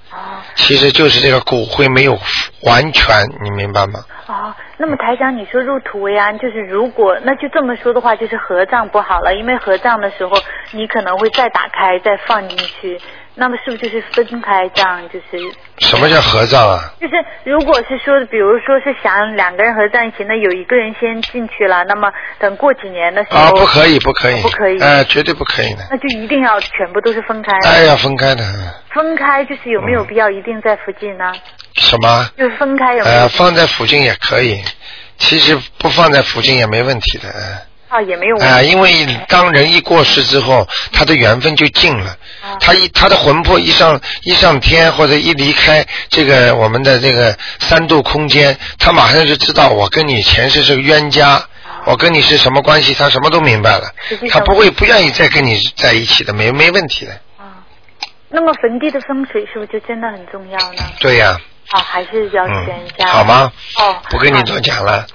[0.56, 2.18] 其实就是这个骨灰没有
[2.64, 4.00] 完全，你明白吗？
[4.28, 10.32] 哦，那么台长，你说入土为安，就是如果那就这么说的话，就是合葬不好了，因为合葬的时候
[10.72, 13.00] 你可能会再打开再放进去，
[13.36, 15.08] 那么是不是就是分开葬？
[15.10, 16.93] 就是什么叫合葬啊？
[17.02, 27.58] 就是如果是说，比如说是想两个人合葬一起，那有一个人先进去了，那么等过几年的时候，啊，不可以，不可以，不可以哎、绝对不可以的，那就一定要全部都是分开。
[27.67, 28.43] 哎，要分开的。
[28.91, 31.32] 分开就是有没有必要一定在附近呢？
[31.76, 32.30] 什么？
[32.38, 33.30] 就是分开有没有呃，？
[33.30, 34.62] 放在附近也可以，
[35.17, 37.30] 其实不放在附近也没问题的。
[37.94, 38.68] 嗯啊，也没有问啊、题。
[38.70, 42.10] 因为当人一过世之后，他的缘分就尽了。
[42.42, 51.42] 啊他一他的魂魄一上一上天或者一离开这个我们的这个三度空间，他马上就知道我跟你前世是个冤家，
[51.86, 53.90] 我跟你是什么关系，他什么都明白了
[54.30, 57.14] 他不会不愿意再跟你在一起的，没没问题的。
[57.38, 57.64] 啊，
[58.30, 60.84] 那么坟地的风水是不是就真的很重要呢？
[61.00, 61.38] 对呀、
[61.72, 63.52] 啊，还是要选嗯一下。，好吗？
[63.78, 65.06] 哦，不跟你多讲了，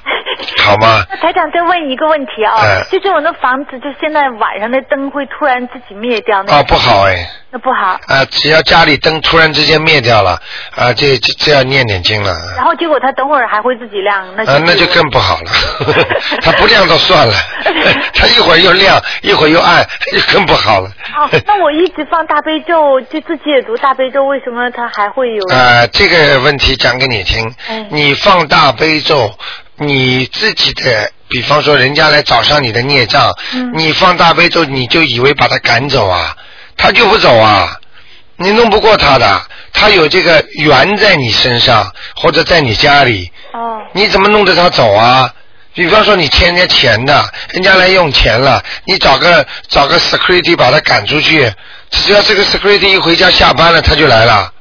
[0.64, 1.05] 好吗？
[1.11, 7.29] 那台长再问一个问题啊，嗯就是我那房子，就现在晚上的灯会突然自己灭掉，那啊，不好哎。
[7.51, 7.98] 那不好。
[8.07, 10.38] 啊，只要家里灯突然之间灭掉了，
[10.77, 15.51] 啊，这这这要念点经了，然后结果它等会儿还会自己亮，那啊，那就更不好了。
[16.42, 17.33] 它不亮都算了，
[18.14, 20.90] 它一会儿又亮，一会儿又暗，就 更不好了。
[21.16, 25.42] 哦，那我一直放大悲咒，就自己也读大悲咒，为什么它还会有？
[25.55, 29.33] 啊，这个问题讲给你听嗯，你放大悲咒，
[29.79, 36.37] 你自己的，比方说人家来找上你的孽障，嗯你放大悲咒，你就以为把他赶走啊，
[36.77, 37.79] 他就不走啊，
[38.37, 45.33] 你弄不过他的，他有这个缘在你身上或者在你家里，哦你怎么弄得他走啊？
[45.75, 51.53] 比方说你欠人家钱的，人家来用钱了，你找个找个 security 把他赶出去，
[51.91, 54.53] 只要这个 security 一回家下班了，他就来了。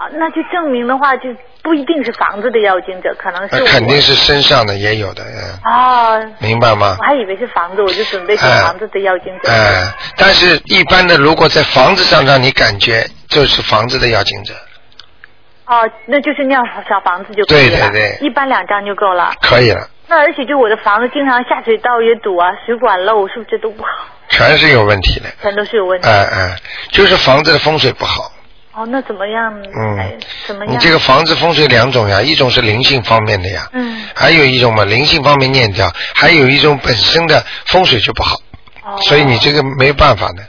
[0.00, 1.28] 啊，那就证明的话，就
[1.62, 6.18] 不一定是房子的要经者，可能是肯定是身上的也有的，嗯，啊。
[6.38, 7.04] 明白吗我？
[7.04, 9.50] 还以为是房子，我就准备是哎房子的要经者。
[9.50, 14.54] 哎，但是一般的，如果在房子上让你感觉就是房子的要经者，
[15.66, 17.90] 哦，那就是那样小房子就可以了。
[17.90, 19.34] 对对对一般两张就够了。
[19.42, 23.88] 可以了，那而且就我的房子经常下水道也堵啊，水管漏，是不是这都不好？
[24.30, 26.08] 全是有问题的，全都是有问题。
[26.08, 26.56] 哎哎，
[26.90, 28.32] 就是房子的风水不好。
[28.80, 29.52] 哦，那怎么样？
[29.98, 30.74] 哎嗯，怎么样？
[30.74, 38.36] 你这个房子风水两种呀，一种是灵性方面的呀，嗯，还有一种嘛，灵性方面念掉，还有一种本身的风水就不好，
[38.84, 40.42] 哦所以你这个没办法的，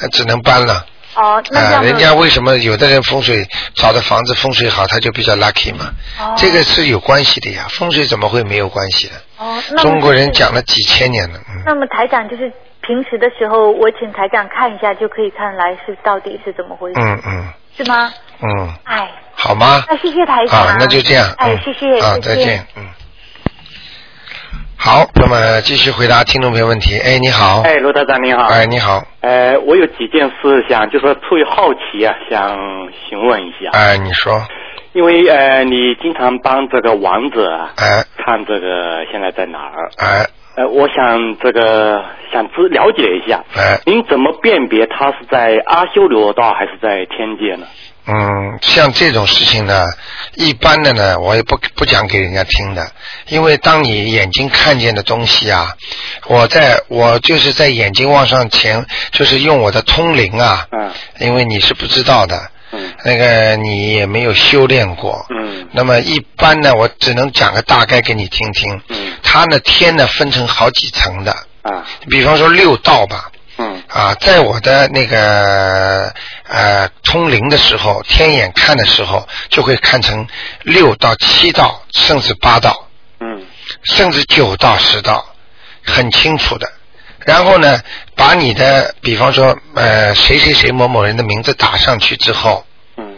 [0.00, 0.84] 呃只能搬了。
[1.14, 5.92] 哦，那人家为什么有的人风水找的房子风水好，他就比较 lucky 嘛？
[6.20, 9.14] 哦这个是有关系的呀，风水怎么会没有关系的？
[9.38, 18.12] 哦，那中国人讲了几千年了，嗯，那么台长就是平时的时候，我请台长看一下，就可以看来是到底是怎么回事，嗯嗯是吗？
[18.42, 19.84] 嗯，哎，好吗？
[19.88, 20.66] 那谢谢台长。
[20.66, 22.84] 啊，那就这样，哎嗯，谢谢，啊，再再见，嗯。
[24.76, 26.98] 好，那么继续回答听众朋友问题。
[26.98, 27.62] 哎，你好。
[27.62, 28.44] 哎，罗台长你好。
[28.44, 29.00] 哎，你好。
[29.20, 32.56] 呃，我有几件事想，就是出于好奇啊，想
[33.08, 33.70] 询问一下。
[33.72, 34.42] 哎，你说。
[34.94, 39.90] 因为呃，你经常帮这个王者啊，哎，看这个现在在哪儿？
[39.98, 40.26] 哎，
[40.58, 47.64] 呃，我想这个想知了解一下，哎，您怎么辨别他是在阿修罗道还是在天界呢？
[48.08, 49.84] 嗯，像这种事情呢，
[50.34, 52.90] 一般的呢，我也不不讲给人家听的，
[53.28, 55.68] 因为当你眼睛看见的东西啊，
[56.26, 60.90] 我在我就是在眼睛往上前，就是用我的通灵啊，嗯，
[61.20, 73.30] 因为你是不知道的，嗯，那个你也没有修炼过，嗯，那么一般呢，我只能讲个大概给你听听，嗯，它呢天呢分成好几层的，啊，比方说六道吧。
[73.58, 73.82] 嗯。
[73.88, 76.12] 啊，在我的那个
[76.46, 80.26] 呃通灵的时候，天眼看的时候，就会看成
[80.62, 82.86] 六到七道，甚至八道，
[83.20, 83.44] 嗯。
[83.84, 85.24] 甚至九道十道，
[85.82, 86.70] 很清楚的。
[87.28, 87.78] 然后呢，
[88.16, 92.64] 把你的，比方说呃谁谁谁某某人的名字打上去之后，
[92.96, 93.16] 嗯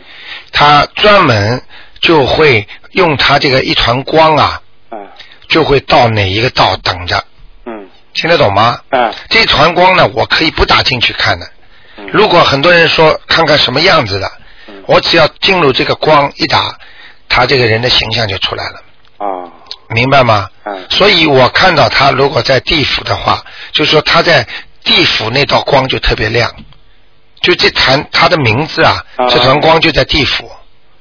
[0.51, 1.63] 他专门
[2.01, 4.99] 就会用他这个一团光啊，嗯
[5.47, 7.23] 就会到哪一个道等着，
[7.67, 8.81] 嗯听得懂吗？
[8.91, 11.49] 啊这一团光呢，我可以不打进去看的。
[12.13, 14.29] 如果很多人说看看什么样子的，
[14.67, 16.77] 嗯我只要进入这个光一打，
[17.29, 18.83] 他这个人的形象就出来了，
[19.19, 19.29] 啊
[19.95, 20.49] 明白吗？
[20.65, 24.47] 嗯所以我看到他如果在地府的话，就说他在
[24.85, 26.51] 地府那道光就特别亮，
[27.41, 30.51] 就这团他的名字啊，啊这团光就在地府，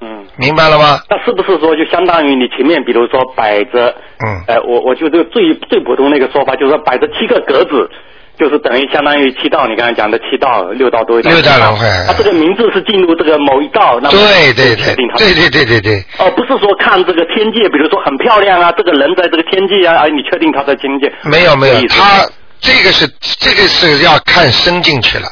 [0.01, 0.25] 嗯。
[0.37, 1.01] 明白了吗？
[1.09, 3.93] 那是不是说就相当于你前面比如说摆着，
[4.25, 7.89] 嗯呃，我我就这个最最普通的一个说法，就是说摆着七个格子，
[8.39, 21.11] 就是等于相当于七道，你刚才讲的七道、六道都会到六道七轮回他这个名字是进入这个某一道，那么对对确定它对对对对对，哦，不是说看这个天界，比如说很漂亮啊，这个人在这个天界啊，哎，你确定他在天界？
[21.23, 22.25] 没有没有他
[22.61, 23.05] 这个是
[23.39, 25.27] 这个是要看伸进去了。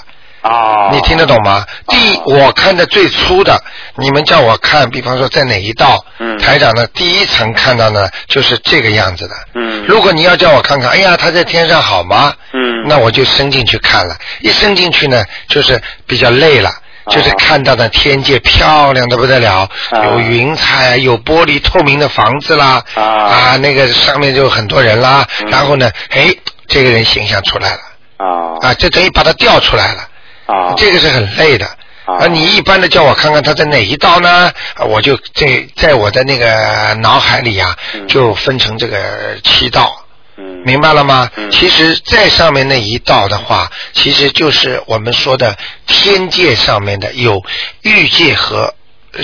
[0.48, 1.66] 啊，你听得懂吗？
[1.88, 3.62] 第一，我看的最粗的，
[3.96, 6.38] 你们叫我看，比方说在哪一道，嗯。
[6.38, 9.36] 台长呢，第一层看到呢就是这个样子的。
[9.56, 9.84] 嗯。
[9.88, 12.34] 如果你要叫我看看，哎呀，他在天上好吗？
[12.54, 12.88] 嗯。
[12.88, 16.72] 那我就伸进去看了，一伸进去呢，就是比较累了。
[17.10, 20.04] 就是看到的天界漂亮的不得了，啊。
[20.06, 23.56] 有云彩，有玻璃透明的房子啦，啊。
[23.58, 25.50] 那个上面就有很多人啦，嗯。
[25.50, 26.30] 然后呢，哎，
[26.68, 27.80] 这个人形象出来了，
[28.18, 28.28] 啊
[28.62, 30.07] 啊，这等于把它调出来了。
[30.48, 31.66] 啊，这个是很累的。
[32.06, 34.52] 啊啊，你一般的叫我看看他在哪一道呢？
[34.76, 40.06] 啊我就在在我的那个脑海里啊，嗯就分成这个七道，
[40.38, 41.30] 嗯明白了吗？
[41.36, 47.44] 嗯其实，在上面那一道的话，其实就是我们说的天界上面的有
[47.82, 48.74] 欲界和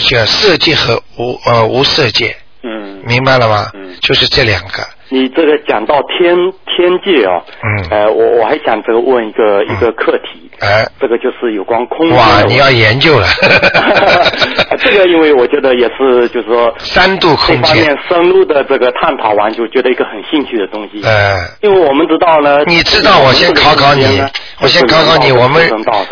[0.09, 3.71] 叫色界和无呃无色界，嗯，明白了吗？
[3.73, 4.85] 嗯就是这两个。
[5.09, 6.35] 你这个讲到天
[6.65, 7.87] 天界哦，嗯。
[7.91, 13.27] 呃，我我还想这个问一个、一个课题，哎，这个就是有关空间哇，你要研究了。
[14.79, 17.63] 这个因为我觉得也是，就是说三度空间。
[17.63, 21.01] 方面，深入的这个探讨完，就觉得一个很兴趣的东西。
[21.03, 24.23] 呃，因为我们知道呢，你知道，我先考考你，
[24.61, 25.69] 我先考考你，我们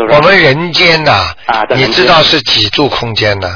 [0.10, 1.12] 我们人间呐
[1.48, 3.48] 啊，在你知道是几度空间呢？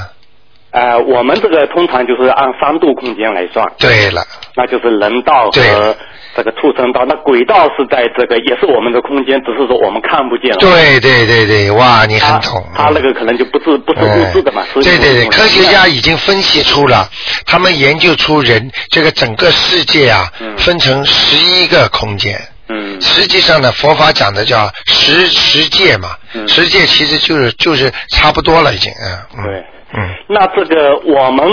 [0.75, 4.21] 呃，我们这个通常就是按三度空间来算，对了，
[4.55, 5.71] 那就是人道对。
[5.71, 5.95] 和
[6.35, 7.05] 这个畜生道。
[7.07, 10.57] 那轨道是在这个也是我们的空间，只是说我们看不见了。
[10.59, 12.61] 对对对对，哇，你很懂。
[12.75, 17.07] 他那个可能就不是不是哎物质的嘛，对对对，科学家已经分析出了，
[17.45, 20.57] 他们研究出人这个整个世界啊，嗯。
[20.57, 22.37] 分成十一个空间。
[22.67, 22.99] 嗯。
[22.99, 26.45] 实际上呢，佛法讲的叫十十界嘛，嗯。
[26.49, 29.43] 十界其实就是就是差不多了，已经，嗯，嗯。
[29.45, 30.09] 对，嗯。
[30.27, 31.47] 那这个我们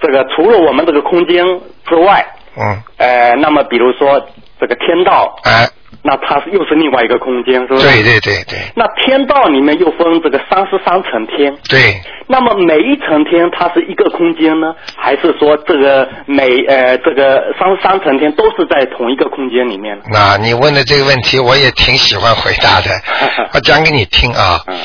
[0.00, 1.44] 这个除了我们这个空间
[1.88, 2.24] 之外，
[2.56, 4.20] 嗯，呃，那么比如说
[4.60, 5.68] 这个天道，哎，
[6.02, 7.86] 那它是又是另外一个空间，是不是？
[7.86, 8.58] 对对对对。
[8.74, 20.04] 那天道里面又分这个三十三层天，对，那么每一层天它是一个空间呢，还是说这个每呃这个三十三层天都是在同一个空间里面呢？
[20.10, 22.90] 那你问的这个问题，我也挺喜欢回答的。
[23.54, 24.60] 我讲给你听啊。
[24.66, 24.76] 嗯，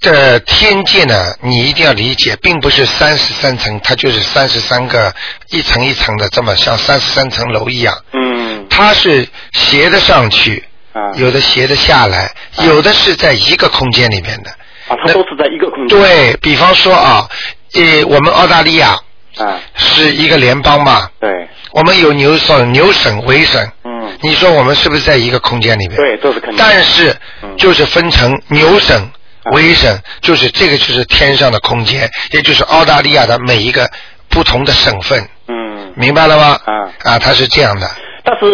[0.00, 5.12] 这天界呢，你一定要理解，并不是三十三层，它就是三十三个
[5.50, 7.96] 一层一层的，这么像三十三层楼一样。
[8.12, 12.32] 嗯它是斜的上去，啊有的斜的下来，
[12.64, 14.50] 有的是在一个空间里面的。
[14.88, 15.98] 啊，它都是在一个空间。
[15.98, 17.28] 对比方说啊，
[17.74, 18.98] 呃，我们澳大利亚
[19.38, 21.30] 啊，是一个联邦嘛，对，
[21.72, 23.66] 我们有牛省、牛省、维省。
[23.84, 25.96] 嗯，你说我们是不是在一个空间里面？
[25.96, 26.58] 对，都是肯定。
[26.58, 29.10] 但是嗯就是分成牛省、
[29.44, 33.88] 啊维省，就是这个就是天上的空间，也就是澳大利亚的每一个
[34.28, 36.58] 不同的省份，嗯，明白了吗？
[36.64, 37.88] 啊啊，它是这样的。
[38.26, 38.46] 但是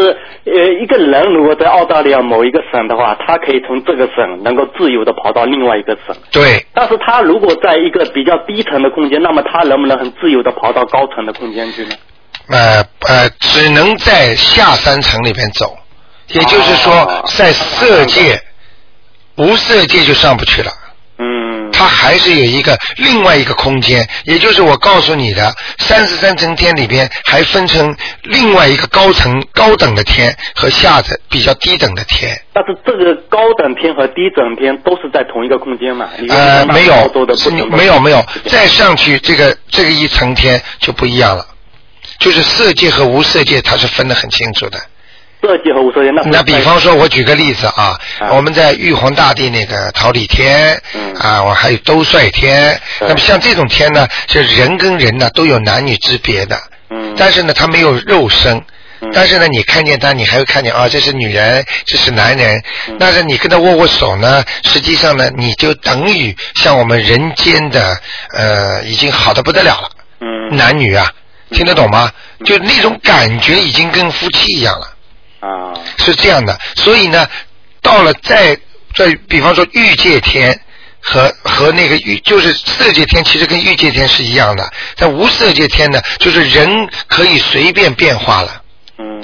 [0.46, 6.16] 呃，一个人如果在澳大利亚某一个省的话，他可以从这个省能够自由的跑到另外一个省。
[6.32, 11.94] 对，但是他如果在一个比较低层的空间，那么他能不能很自由的跑到高层的空间去呢？
[12.48, 15.78] 呃呃，只能在下三层里边走，
[16.26, 18.42] 也就是说哦，在色界，
[19.36, 20.72] 无色界就上不去了。
[21.80, 32.38] 嗯，它还是有一个另外一个空间，也就是我告诉你的，三十三层天里边还分成另外一个高层高等的天和下的比较低等的天。
[32.52, 36.10] 但是这个高等天和低等天都是在同一个空间嘛？
[36.28, 37.10] 呃，没有
[37.70, 41.46] 没有没有，再上去这个这个一层天就不一样了，
[42.18, 44.78] 就是色界和无色界它是分得很清楚的。
[45.40, 58.56] 色界和无色界，那那比方说，我举个例子啊，啊我们在玉皇大帝那个桃李天，嗯啊，我还有兜率天，对那么像这种天呢，是人跟人呢都有男女之别的，嗯，但是呢，他没有肉身。
[58.56, 62.62] 嗯但是呢，你看见他，你还会看见啊，这是女人，这是男人。
[62.88, 67.98] 嗯但是你跟他握握手呢，实际上呢，你就等于像我们人间的
[68.36, 69.88] 呃，已经好的不得了了。
[70.20, 71.10] 嗯男女啊，
[71.50, 72.12] 听得懂吗？
[72.44, 74.92] 就那种感觉已经跟夫妻一样了。
[75.40, 75.74] 啊。
[75.98, 77.26] 是这样的，所以呢，
[77.82, 78.56] 到了在
[78.94, 80.58] 在比方说欲界天
[81.00, 88.62] 和和那个欲就是色界天，其实跟欲界天是一样的，在无色界天呢，就是人可以随便变化了。
[88.98, 89.20] 嗯。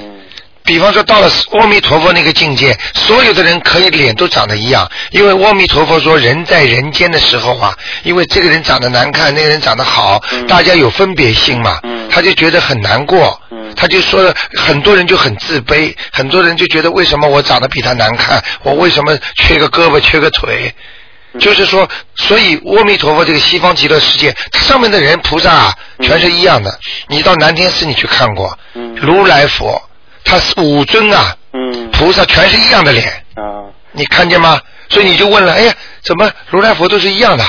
[0.63, 10.45] 比方说到了阿弥陀佛那个境界，所有的人可以脸都长得一样，因为阿弥陀佛说人在人间的时候啊，因为这个人长得难看，那个人长得好，嗯。
[10.45, 12.09] 大家有分别心嘛，嗯。
[12.09, 20.73] 他就觉得很难过，嗯他就说很多人就很自卑，很多人就觉得为什么我长得比他难看，我为什么缺个胳膊缺个腿？
[21.33, 26.79] 嗯就是说，所以阿弥陀佛这个西方极乐世界，它上面的人菩萨啊，全是一样的。
[27.07, 29.79] 你到南天寺你去看过，嗯如来佛，
[30.23, 34.59] 他是五尊啊，嗯菩萨全是一样的脸，啊你看见吗？
[34.89, 37.45] 所以你就问了，哎呀，怎么如来佛都是一样的？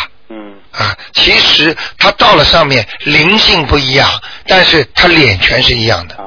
[0.72, 4.09] 嗯啊，其实他到了上面灵性不一样，
[4.46, 6.14] 但是他脸全是一样的。
[6.16, 6.24] 啊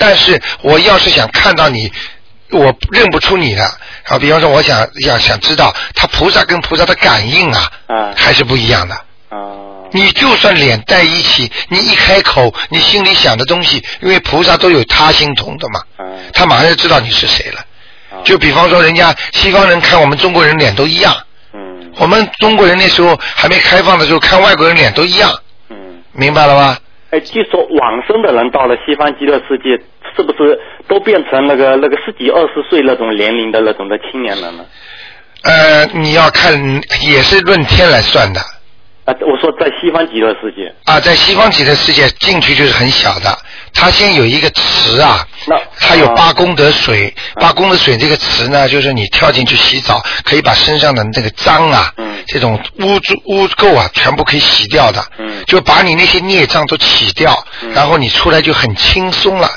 [0.00, 1.92] 但是我要是想看到你，
[2.50, 3.64] 我认不出你的
[4.04, 4.16] 啊。
[4.16, 8.94] 比方说，我想想想知道他菩萨跟菩萨的感应啊，啊还是不一样的。
[8.94, 9.36] 啊
[9.90, 17.58] 你就算脸在一起，你一开口，你心里想的东西，因为菩萨都有他心通的嘛，啊他马上就知道你是谁了。
[18.12, 21.24] 啊就比方说，人家西方人看我们中国人脸都一样，嗯
[21.96, 25.30] 我们中国人那时候还没开放的时候，看外国人脸都一样，
[25.70, 25.76] 嗯。
[26.12, 26.78] 明白了吧？
[27.10, 29.82] 哎，据说往生的人到了西方极乐世界，
[30.14, 34.66] 是不是都变成那个那个十几二十岁那种年龄的那种的青年人了？
[35.44, 36.52] 呃，你要看
[37.00, 38.40] 也是论天来算的。
[39.08, 43.38] 啊，我说在西方极乐世界，啊，在西方极乐世界进去就是很小的，
[43.72, 52.22] 它先有一个池啊那，它有啊八功德水，八功德水这个池呢，就是你跳进去洗澡，可以把身上的那个脏啊，嗯。
[52.26, 55.42] 这种污渍污垢啊，全部可以洗掉的，嗯。
[55.46, 59.50] 就把你那些孽障都洗掉，嗯然后你出来就很轻松了，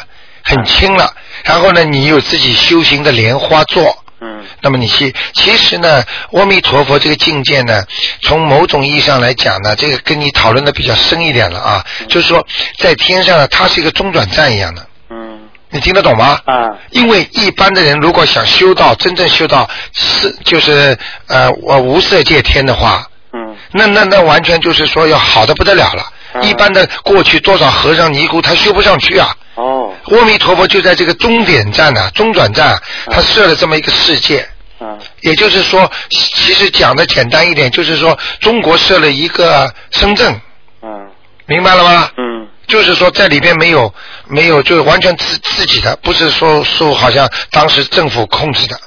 [0.43, 4.00] 很轻了，然后呢，你有自己修行的莲花座。
[4.21, 4.45] 嗯。
[4.61, 7.83] 那么你去，其实呢，阿弥陀佛这个境界呢，
[8.21, 12.45] 从某种意义上来讲呢，这个跟你讨论的比较深一点了啊，就是说
[12.77, 15.39] 在天上呢，它是一个中转站一样的，嗯。
[15.69, 16.39] 你听得懂吗？
[16.45, 16.69] 啊。
[16.91, 23.55] 因为一般的人如果想修到真正修到是就是呃我无色界天的话，嗯。
[23.71, 26.11] 那那那完全就是说要好的不得了了。
[26.33, 26.43] 嗯。
[26.43, 29.35] 一般的过去多少和尚尼姑他修不上去啊。
[29.55, 29.93] 哦。
[30.05, 34.47] 阿弥陀佛就在这个终点站呢、中转站啊，他设了这么一个世界。
[34.79, 34.97] 嗯。
[35.21, 40.39] 也就是说，其实讲的简单一点，就是说中国设了一个深圳，
[40.81, 41.09] 嗯。
[41.45, 42.09] 明白了吗？
[42.17, 42.47] 嗯。
[42.67, 43.93] 就是说在里边没有
[44.27, 48.79] 没有，就是完全自自己的，不是说说好像当时政府控制的，嗯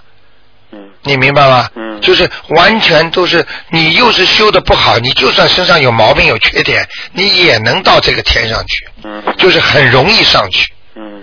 [1.05, 1.69] 你明白吗？
[1.77, 2.01] 嗯。
[2.01, 9.23] 就是完全都是你又是修的不好，你就算身上有毛病有缺点，你也能到这个天上去，嗯。
[9.39, 11.23] 就是很容易上去，嗯。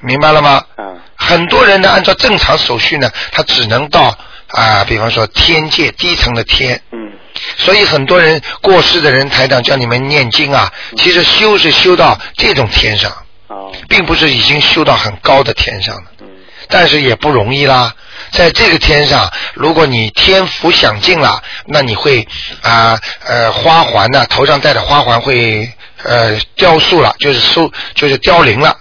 [0.00, 0.64] 明白了吗？
[0.78, 4.16] 嗯很多人呢，按照正常手续呢，他只能到
[4.48, 7.12] 啊、比方说天界低层的天，嗯。
[7.56, 13.10] 所以很多人过世的人，台长叫你们念经啊，其实修是修到这种天上，
[13.48, 13.72] 哦。
[13.88, 16.26] 并不是已经修到很高的天上了，嗯
[16.68, 17.94] 但是也不容易啦。
[18.30, 22.26] 在这个天上，如果你天福享尽了，那你会
[22.62, 25.70] 啊呃花环呢、头上戴的花环会
[26.02, 28.76] 呃雕塑了，就是素就是凋零了，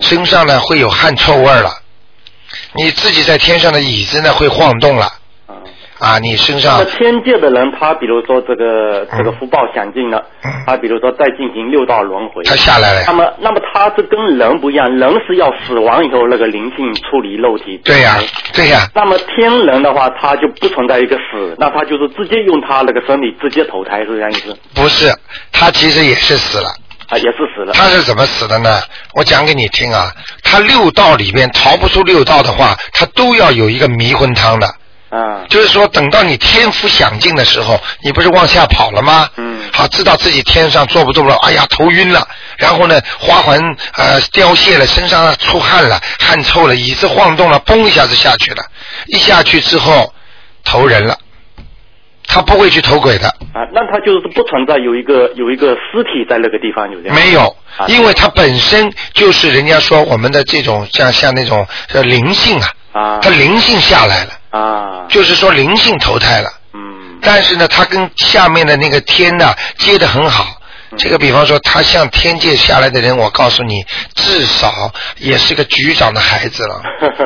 [0.00, 1.80] 身上呢会有汗臭味了，
[2.72, 5.17] 你自己在天上的椅子呢会晃动了。
[5.98, 17.80] 啊啊，你身上那上么天界的人，他比如说这个这个福报享尽了，嗯他比如说再进行六道轮回，他下来了，那么那么他这跟人不一样，人是要死亡以后那个灵性处理肉体。
[17.84, 18.16] 对呀、
[18.54, 24.56] 对呀、那么天人的话，他就不存在一个死，那他就是直接用他那个身体直接投胎，是这样意思？
[24.74, 25.12] 不是，
[25.52, 26.68] 他其实也是死了。
[27.08, 27.72] 啊，也是死了。
[27.72, 28.80] 他是怎么死的呢？
[29.14, 30.12] 我讲给你听啊，
[30.44, 34.68] 他六道里边逃不出六道的话，他都要有一个迷魂汤的。
[35.10, 39.28] 啊，就是说，等到你天福享尽的时候，你不是往下跑了吗？
[39.36, 39.58] 嗯。
[39.72, 43.58] 好，知道自己天上坐不住了，哎呀，头晕了，然后呢，花环
[43.96, 48.62] 呃凋谢了，身上出汗了，汗臭了，椅子晃动了，嘣一下子下去了，
[49.06, 50.12] 一下去之后
[50.64, 51.16] 投人了，
[52.26, 57.14] 他不会去投鬼的，啊，那他就是不存在有一个有一个尸体在那个地方，有这样。
[57.14, 63.18] 没有啊，因为他本身就是人家说我们的这种像像那种呃灵性啊，啊。
[63.22, 66.50] 他灵性下来了，啊，就是说灵性投胎了。
[66.74, 66.80] 嗯
[67.20, 70.46] 但是呢，它跟下面的那个天呢接得很好。
[70.96, 73.84] 这个比方说，他像天界下来的人，我告诉你，
[74.14, 76.82] 至少也是个局长的孩子了，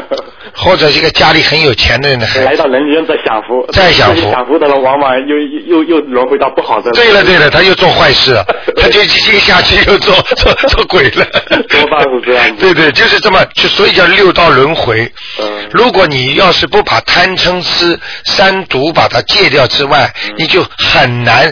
[0.55, 2.59] 或者这个家里很有钱的人的孩来子。
[2.59, 5.37] 到人间再享福，再享福享福的人往往又
[5.77, 6.91] 又又轮回到不好的。
[6.93, 8.45] 对了对了，他又做坏事了，
[8.77, 11.25] 他就接下去又做 做做鬼了。
[11.69, 15.11] 多半是这样子对对，就是这么，就所以叫六道轮回。
[15.41, 21.51] 嗯如果你要是不把贪嗔痴三毒把它戒掉之外，嗯你就很难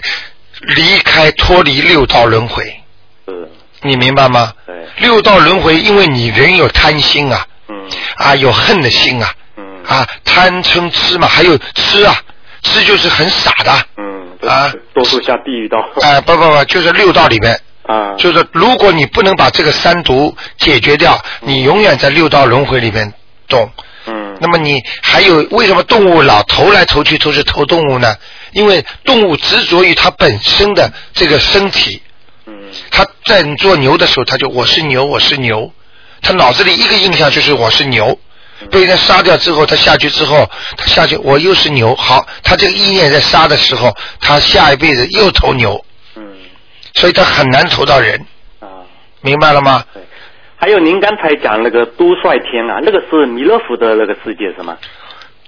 [0.60, 2.64] 离开脱离六道轮回。
[3.26, 3.48] 是，
[3.82, 4.52] 你明白吗？
[4.66, 7.76] 对，六道轮回，因为你人有贪心啊，嗯。
[8.16, 9.64] 啊有恨的心啊，嗯。
[9.86, 12.14] 啊贪嗔痴嘛，还有痴啊，
[12.62, 14.72] 痴就是很傻的，嗯啊。
[14.94, 15.78] 多数下地狱道。
[16.02, 23.12] 啊 不不不，就是六道里边，啊，就是如果你不能把这个三毒解决掉，你永远在六道轮回里面
[23.48, 23.70] 动。
[24.06, 24.36] 嗯。
[24.40, 28.14] 那么你还有为什么动物老投来投去都是投动物呢？
[28.52, 32.02] 因为动物执着于它本身的这个身体，
[32.46, 32.52] 嗯
[32.90, 35.72] 它在做牛的时候，它就我是牛，我是牛，
[36.22, 38.18] 它脑子里一个印象就是我是牛。
[38.70, 40.46] 被人杀掉之后，他下去之后，
[40.76, 41.94] 他下去我又是牛。
[41.94, 43.90] 好，他这个意念在杀的时候，
[44.20, 45.82] 他下一辈子又投牛，
[46.14, 46.22] 嗯
[46.94, 48.26] 所以他很难投到人，
[48.60, 48.84] 啊。
[49.22, 49.82] 明白了吗？
[49.94, 50.02] 对，
[50.58, 54.76] 还有您刚才讲那个都帅天啊，那个是弥勒佛的那个世界是吗？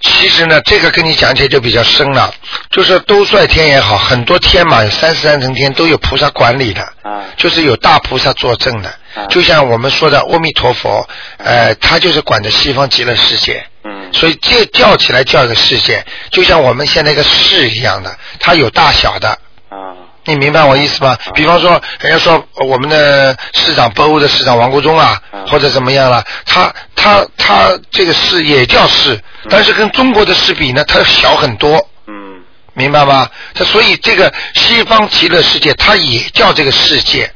[0.03, 2.33] 其实呢，这个跟你讲起来就比较深了，
[2.71, 7.23] 就是都率天也好，很多天嘛，有三十三层天都有菩萨管理的，啊。
[7.37, 9.27] 就是有大菩萨作证的，啊。
[9.29, 14.13] 就像我们说的阿弥陀佛，呃，他就是管着西方极乐世界，嗯。
[14.13, 19.29] 所以这叫起来叫一个世界，就像我们现在一个市一样的，它有大小的，
[19.69, 19.95] 啊
[20.25, 21.19] 你明白我意思吗？
[21.35, 29.21] 比方说，人家说呃我们的市长北欧的市长王国忠啊，嗯或者怎么样了，他他他这个市也叫市，
[29.51, 32.41] 但是跟中国的市比呢，它小很多，嗯
[32.75, 33.29] 明白吗？
[33.53, 37.31] 它所以这个西方极乐世界，它也叫这个世界，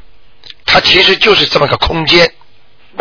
[0.65, 2.31] 它其实就是这么个空间。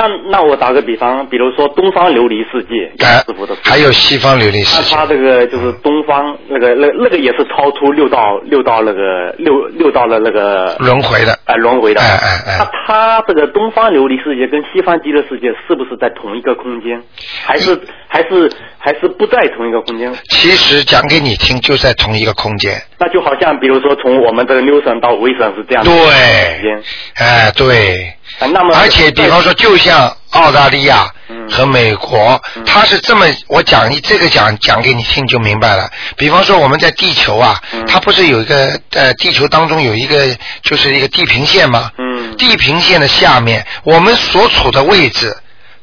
[0.08, 11.38] 那那我打个比方，比如说东方琉璃世界，哎师傅的还有西方琉璃世界他，这个就是东方那个那那个也是超出六道六道那个六六道的那个轮回的。
[11.46, 12.02] 哎轮回的。
[12.02, 17.02] 哎哎哎那他这个东方琉璃世界跟西方极乐世界是不是在同一个空间？
[17.44, 20.14] 还是还是还是不在同一个空间？
[20.30, 22.80] 其实讲给你听，就在同一个空间。
[23.00, 26.84] 那就好像比如说从我们这个六省到维省是这样的对间。，
[27.16, 28.14] 哎对。
[28.40, 35.90] 啊，那么而且，比方说，就像澳大利亚嗯和美国，它是这么，我讲一这个讲讲给你听就明白了。
[36.18, 41.92] 比方说，我们在地球啊，嗯它不是有一个呃，地球当中有一个就是一个地平线吗？
[41.98, 45.36] 嗯地平线的下面，我们所处的位置，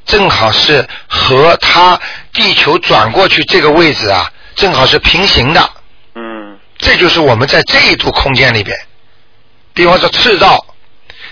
[0.05, 1.99] 正好是和它
[2.35, 5.71] 地球转过去这个位置啊，正好是平行的。
[6.15, 8.77] 嗯这就是我们在这一度空间里边，
[9.73, 10.67] 比方说赤道，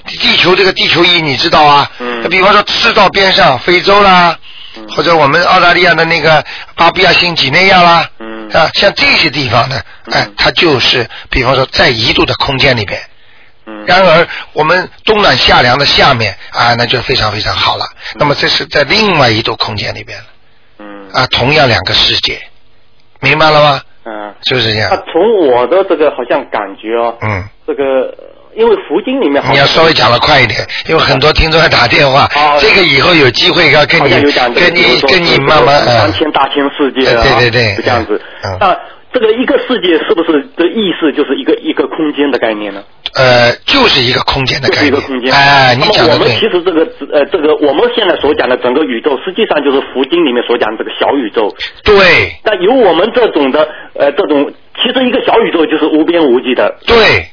[0.07, 1.91] 地球这个地球仪你知道啊？
[1.99, 4.39] 嗯那比方说赤道边上非洲啦，
[4.77, 6.45] 嗯或者我们澳大利亚的那个
[6.77, 9.81] 巴布亚新几内亚啦，嗯啊，像这些地方呢，
[10.13, 13.01] 哎嗯，它就是比方说在一度的空间里边。
[13.67, 17.85] 嗯然而，我们冬暖夏凉的下面啊，那就非常非常好了。
[18.17, 20.25] 那么这是在另外一度空间里边了
[20.79, 22.41] 嗯啊，同样两个世界，
[23.21, 23.81] 明白了吗？
[24.05, 24.35] 嗯。
[24.43, 24.97] 就是这样那。
[25.13, 27.49] 从我的这个好像感觉哦，嗯。
[27.67, 28.13] 这个
[28.57, 32.25] 因为佛经里面好像你要稍微讲的快一点，因为很多听众要打电话。
[32.37, 38.57] 哦这个以后有机会要跟你有讲跟你跟你慢慢三嗯，千大千世界啊，对对对是这样子嗯。
[38.61, 38.77] 那
[39.13, 42.81] 这个一个世界是不是的意思就是一个一个空间的概念呢？
[43.17, 44.93] 呃，就是一个空间的就是概念。
[44.93, 45.33] 一个空间。
[45.35, 46.41] 哎，你那么讲的对我们其。
[46.49, 51.53] 实这个呃，这个我们现在所讲的整个宇宙，实际上就是佛经里面所讲的这个小宇宙。
[51.83, 56.73] 对但有我们这种的呃这种，其实一个小宇宙就是无边无际的。
[56.87, 57.27] 对，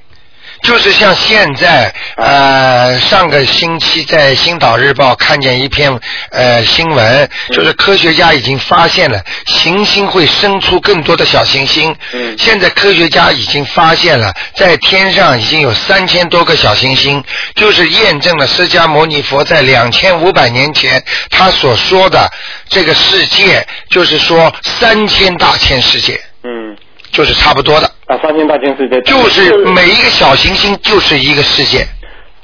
[0.62, 5.98] 就是像现在，呃，上个星期在《星岛日报》看见一篇
[6.32, 11.96] 呃新闻，就是科学家已经发现了行星会生出更多的小行星。
[12.14, 17.24] 嗯现在科学家已经发现了，在天上已经有三千多个小行星，
[17.56, 22.30] 就是验证了释迦牟尼佛在两千五百年前他所说的
[22.68, 26.76] 这个世界，就是说三千大千世界，嗯。
[27.10, 27.90] 就是差不多的。
[28.08, 31.86] 啊，三千大千世界就是每一个小行星就是一个世界。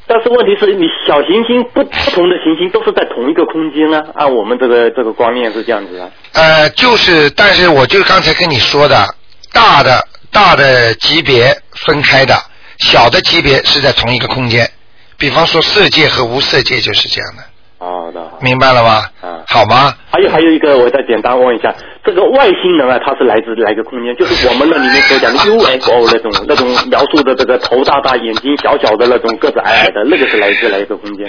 [0.05, 6.09] 但是问题是你小行星不不同的行星都是在同一个空间呢、按我们这个这个观念是这样子啊。
[6.33, 9.05] 呃，就是，但是我就刚才跟你说的，
[9.53, 12.35] 大的大的级别分开的，
[12.79, 14.69] 小的级别是在同一个空间。
[15.17, 17.43] 比方说色界和无色界就是这样的，
[17.79, 18.33] 好的。
[18.41, 19.05] 明白了吗？
[19.21, 19.95] 啊好吗？
[20.11, 21.73] 还有还有一个，我再简单问一下，
[22.05, 24.13] 这个外星人啊，他是来自哪个空间？
[24.17, 31.25] 就是我们那里面所讲的 UFO 那种那种描述的这个头大大、眼睛小小的那种个子矮矮的，那个是来自哪一个空间？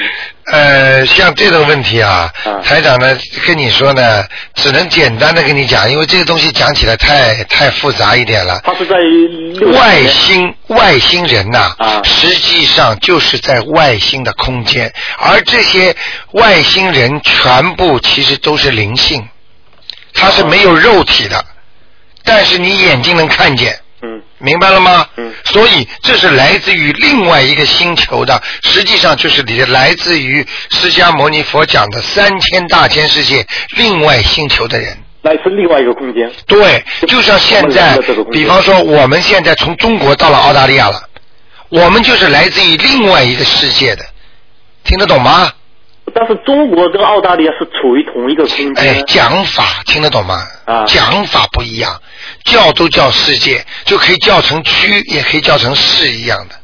[0.53, 3.17] 呃，像这种问题啊，啊台长呢
[3.47, 8.61] 跟你说呢，只能简单的跟你讲，因为这个东西讲起来太太复杂一点了。
[8.65, 8.97] 他是在
[9.79, 15.95] 外星外星人呐、啊实际上就是在外星的空间，而这些
[16.33, 19.23] 外星人全部其实都是灵性，
[20.15, 21.45] 它是没有肉体的，
[22.25, 25.07] 但是你眼睛能看见，嗯明白了吗？
[25.17, 33.47] 嗯所以这是来自于另外一个星球的，实际上就是你来自于释迦牟尼佛讲的三千大千世界
[33.77, 34.97] 另外星球的人。
[35.23, 36.31] 来自另外一个空间。
[36.47, 37.99] 对，就像现在
[38.31, 41.03] 比方说我们现在从中国到了澳大利亚了，
[41.71, 44.05] 我们就是来自于另外一个世界的，
[44.85, 45.51] 听得懂吗？
[46.15, 49.03] 但是中国跟澳大利亚是处于同一个空间哎，。
[49.07, 50.41] 讲法听得懂吗？
[50.65, 52.01] 啊讲法不一样，
[52.45, 56.55] 叫都叫世界，就可以叫成区，也可以叫成市一样的。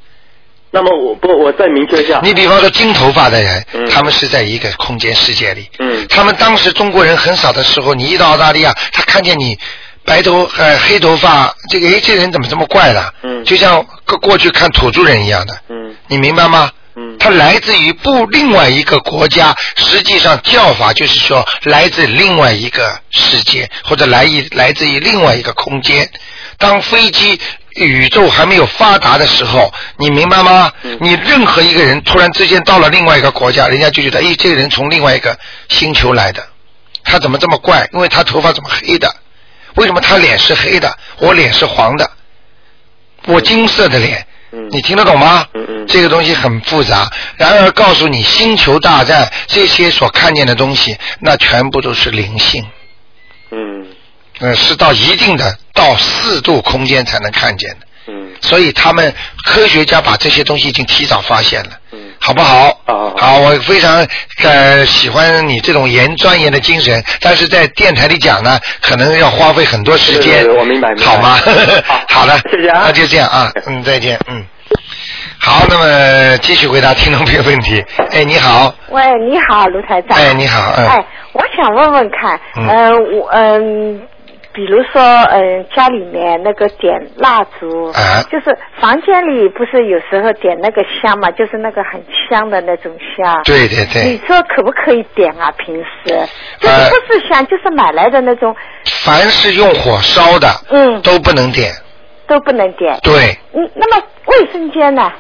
[0.71, 2.21] 那么我不，我再明确一下。
[2.23, 5.69] 你比方说金头发的人，嗯他们是在一个空间世界里。
[5.81, 9.59] 嗯他们当时中国人很少的时候，你一到澳大利亚，他看见你
[10.05, 13.15] 白头呃黑头发，这个哎这人怎么这么怪的？
[13.25, 15.55] 嗯就像过过去看土著人一样的。
[15.69, 16.71] 嗯你明白吗？
[17.21, 26.11] 嗯他来自于不另外一个国家，实际上叫法就是说来自另外一个世界，或者来一来自于另外一个空间。
[26.57, 27.39] 当飞机
[27.75, 30.73] 宇宙还没有发达的时候，你明白吗？
[30.83, 36.43] 嗯你任何一个人突然之间到了另外一个国家，人家就觉得，哎，这个人从另外一个星球来的，
[37.05, 37.87] 他怎么这么怪？
[37.93, 39.15] 因为他头发怎么黑的？
[39.75, 42.11] 为什么他脸是黑的，我脸是黄的？
[43.27, 44.27] 我金色的脸，嗯
[44.71, 45.47] 你听得懂吗？
[45.55, 47.11] 嗯嗯这个东西很复杂。
[47.37, 52.67] 然而，告诉你，星球大战这些所看见的东西，那全部都是灵性，
[53.51, 53.87] 嗯
[54.39, 57.87] 呃，是到一定的到四度空间才能看见的。
[58.09, 62.77] 嗯所以他们科学家把这些东西已经提早发现了，嗯好不好？
[63.17, 64.07] 好我非常
[64.43, 71.39] 呃喜欢你这种严钻研的精神，但是在电台里讲呢，可能要花费很多时间，我明白明白好吗？
[72.09, 74.45] 好好的，谢谢啊那就这样啊，嗯，再见，嗯。
[75.39, 77.83] 好，那么继续回答听众朋友问题。
[78.13, 80.17] 哎，你好，喂，你好，卢台长。
[80.17, 84.01] 哎，你好，嗯，哎，我想问问看，嗯呃，我嗯。
[84.53, 93.43] 比如说，嗯、家里面那个点蜡烛，啊就是房间里不是有时候点那个香嘛，就是那个很香的那种香。
[93.45, 95.53] 对对对你，说可不可以点啊？
[95.53, 95.87] 平时
[96.59, 98.55] 就是呃不是香，就是买来的那种，
[99.05, 101.73] 凡是用火烧的，嗯，都不能点，
[102.27, 102.99] 都不能点。
[103.03, 105.13] 对，嗯，那么卫生间呢？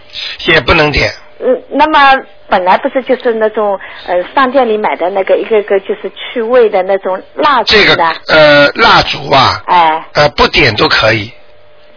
[0.48, 1.08] 也不能点，
[1.42, 11.32] 嗯，那么本来不是就是那种呃商店里买的那个一个个就是去味的那种蜡烛这个的，呃蜡烛啊，哎，呃不点都可以，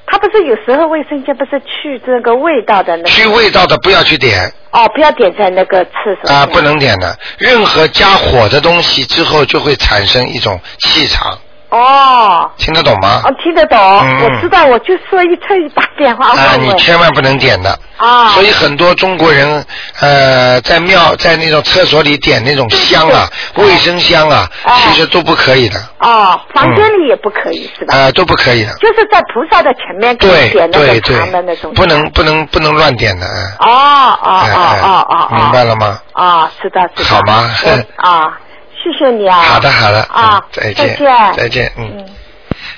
[0.06, 4.52] 它不是有时候卫生间不是去这个味道的那去味道的不要去点。
[4.72, 5.92] 哦，不要点在那个厕
[6.24, 6.34] 所。
[6.34, 7.16] 啊，里不能点的。
[7.38, 11.38] 任何加火的东西之后就会产生一种气场，
[11.78, 12.50] 哦。
[12.58, 13.22] 听得懂吗？
[13.26, 16.74] 哦，听得懂，嗯我知道，我就说一特意打电话啊，你。
[16.78, 17.78] 千万不能点的。
[17.98, 19.64] 啊，所以很多中国人
[20.00, 27.96] 呃在庙在那种厕所里点那种香啊，对卫生香啊，哎其实都不可以的，哦，房间里也不可以是吧？
[27.96, 28.74] 呃都不可以的。
[28.76, 33.26] 就是在菩萨的前面可以点那对个长的那对种，不能不能不能乱点的。
[33.60, 36.00] 啊哦哦哦哦哦，明白了吗？
[36.14, 37.16] 啊，知道知道。
[37.16, 38.38] 好吗我啊，
[38.84, 39.42] 谢谢你啊。
[39.42, 41.94] 好的好的，啊嗯，再见再见再见，嗯。
[41.98, 42.06] 嗯。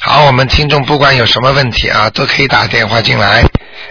[0.01, 3.43] 好，我们听众不管有什么问题啊，都可以打电话进来。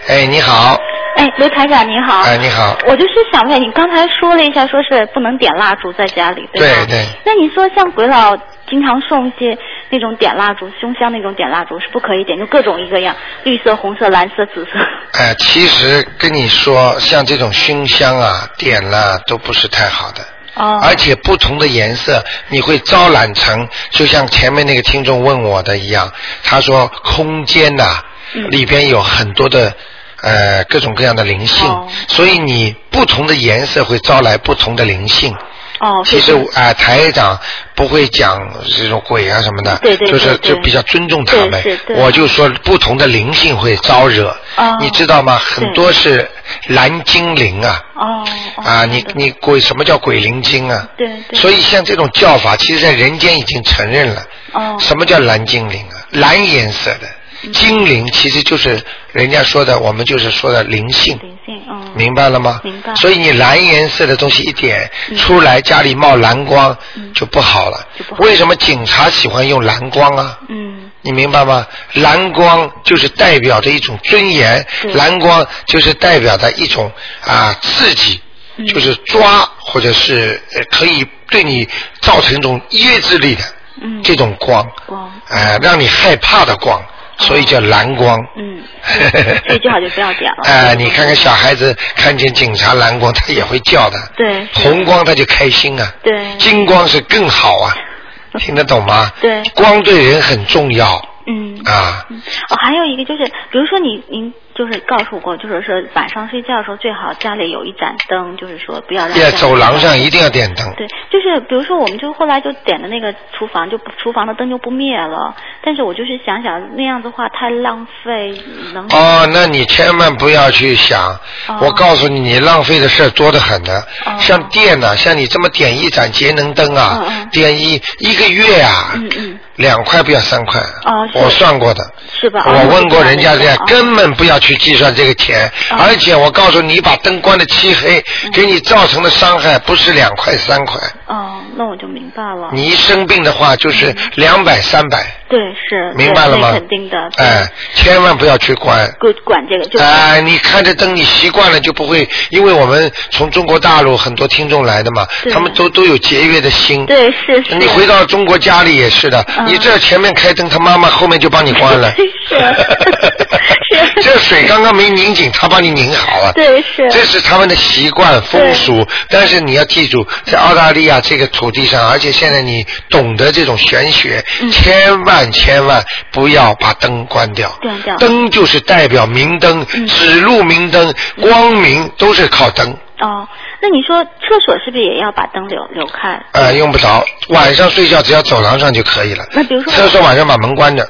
[0.07, 0.77] 哎，你好，
[1.17, 2.21] 哎，刘台长你好。
[2.21, 2.77] 哎，你好。
[2.87, 6.85] 我就是想问你，刚才说了一下，说是不能点蜡烛在家里，对吧？
[6.85, 7.05] 对对。
[7.25, 8.37] 那你说像鬼佬
[8.69, 9.57] 经常送一些
[9.89, 14.71] 那种点蜡烛、胸香那种点蜡烛是不可以点，就各种一个样，绿色、红色、蓝色、紫色。
[15.13, 20.21] 哎，其实跟你说，像这种熏香啊，点了都不是太好的。
[20.55, 20.79] 哦。
[20.81, 26.11] 而且不同的颜色，你会招揽成，就像前面那个听众问我的一样，
[26.43, 28.01] 他说空间呐、
[28.33, 29.73] 嗯里边有很多的
[30.21, 35.33] 呃各种各样的灵性，哦所以你不同的颜色会招来不同的灵性。
[35.79, 36.01] 哦。
[36.05, 37.39] 其实啊、台长
[37.75, 38.39] 不会讲
[38.77, 45.37] 这种鬼啊什么的，对对对就是就比较尊重他们我就说不同的灵性会招惹，哦你知道吗？
[45.37, 46.29] 很多是
[46.67, 47.81] 蓝精灵啊。
[47.95, 48.25] 哦。
[48.63, 50.87] 啊，你你鬼什么叫鬼灵精啊？
[50.97, 51.39] 对对。
[51.39, 54.23] 所以像这种叫法，其实在人间已经承认了。
[54.53, 54.77] 哦。
[54.79, 55.95] 什么叫蓝精灵啊？
[56.11, 57.09] 蓝颜色的嗯
[57.53, 58.81] 精灵，其实就是
[59.11, 61.17] 人家说的，我们就是说的灵性。
[61.21, 61.91] 灵性，嗯。
[61.95, 62.61] 明白了吗？
[62.63, 66.77] 明白所以你蓝颜色的东西一点嗯出来，家里冒蓝光
[67.13, 67.87] 就不好了。
[68.17, 70.39] 为什么警察喜欢用蓝光啊？
[70.49, 70.91] 嗯。
[71.01, 71.67] 你明白吗？
[71.93, 76.91] 蓝光就是代表着一种尊严，蓝光就是代表着一种
[77.23, 78.19] 啊刺激，
[78.57, 81.67] 嗯就是抓或者是呃可以对你
[82.01, 83.43] 造成一种约制力的
[83.83, 85.11] 嗯这种光，光。
[85.29, 86.83] 呃，让你害怕的光，
[87.17, 88.17] 所以叫蓝光。
[88.37, 88.61] 嗯。
[89.47, 90.37] 所以最好就不要点了。
[90.43, 93.97] 哎、你看看小孩子看见警察蓝光，他也会叫的。
[94.15, 94.45] 对。
[94.53, 95.91] 红光他就开心啊。
[96.03, 96.35] 对。
[96.37, 97.73] 金光是更好啊，
[98.39, 99.11] 听得懂吗？
[99.21, 99.41] 对。
[99.55, 101.59] 光对人很重要嗯。
[101.65, 102.05] 啊。
[102.49, 110.73] 哦，还有一个就是，比如说你您就是告诉过，就是说晚上睡觉的时候最好家里有一盏灯，就是说不要让在走廊上一定要点灯。
[110.77, 115.35] 对，就是比如说，我们就后来就点的那个厨房，就厨房的灯就不灭了。
[115.61, 118.33] 但是我就是想想那样的话太浪费，
[118.73, 121.11] 能哦，那你千万不要去想，
[121.47, 123.83] 哦我告诉你，你浪费的事儿多得很呢。
[124.19, 131.83] 像电呐、像你这么点一盏节能灯啊，点一一个月啊，嗯嗯，两块不要三块，哦我算过的。
[132.19, 132.43] 是吧？
[132.45, 138.03] 我问过人家这样哦，根本不要去计算这个钱，而且我告诉你，你把灯关的漆黑，
[138.33, 142.49] 给你造成的伤害不是两块三块，哦，那我就明白了。
[142.51, 148.87] 你一生病的话就是两百三百，对是，明白了吗肯定的，哎，千万不要去关。
[148.99, 156.85] 管管这个就哎，你看着灯，你习惯了就不会，因为我们从中国大陆很多听众来的嘛，他们都都有节约的心。
[156.85, 157.55] 对是是。
[157.55, 161.91] 你回到中国家里也是的，嗯你这前面开灯，他妈妈后面就帮你关了。
[162.29, 162.35] 是
[164.01, 166.31] 这水刚刚没拧紧，他帮你拧好了。
[166.33, 166.87] 对是。
[166.89, 177.49] 这是他们的习惯风俗，但是你要记住，在澳大利亚这个土地上，而且现在你懂得这种玄学，嗯千万千万不要把灯关掉。
[177.61, 182.75] 关掉灯就是代表明灯，嗯指路明灯，光明都是靠灯。
[182.99, 183.27] 哦，
[183.61, 186.21] 那你说厕所是不是也要把灯留留开？
[186.31, 189.25] 呃，用不着，晚上睡觉只要走廊上就可以了。
[189.33, 190.87] 那比如说厕所晚上把门关着。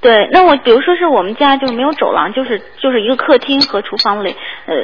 [0.00, 4.34] 对，那我比如说是我们家就是没有走廊，就是就是一个客厅和厨房里，
[4.66, 4.74] 呃，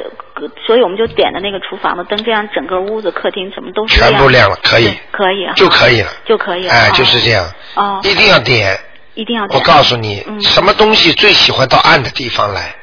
[0.65, 6.71] 所以我们就点的那个厨房的灯，这样整个屋子、客厅什么都是全部亮了，可以，可以啊，就可以了，就可以了。
[6.71, 7.45] 哎，哦就是这样，
[7.75, 8.79] 哦，一定要点。
[9.15, 9.59] 一定要点。
[9.59, 12.75] 我告诉你，嗯什么东西最喜欢到暗的地方来？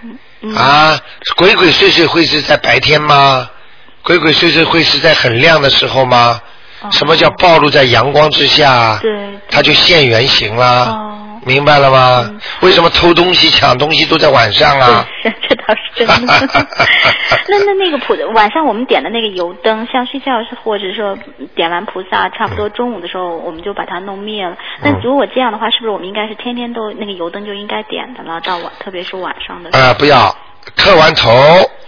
[0.43, 0.99] 嗯啊，
[1.37, 3.49] 鬼鬼祟祟会是在白天吗？
[4.03, 6.41] 鬼鬼祟祟会是在很亮的时候吗？
[6.91, 8.97] 什么叫暴露在阳光之下？
[8.97, 11.12] 哦对，它就现原形啦。
[11.45, 12.30] 哦明白了吗？
[12.62, 15.07] 为什么偷东西、抢东西都在晚上啊？
[15.22, 16.32] 是，这倒是真的。
[17.49, 21.16] 那那那个普晚上我们点的那个油灯，像睡觉是或者说
[21.55, 24.57] 点完菩萨，差不多中午的时候我们就把它弄灭了。
[24.82, 28.40] 那嗯如果这样的话，是不是我们应该是天天都那个油灯就应该点的了？
[28.40, 29.84] 到晚，特别是晚上的时候。
[29.84, 30.34] 啊，不要，
[30.77, 31.31] 磕完头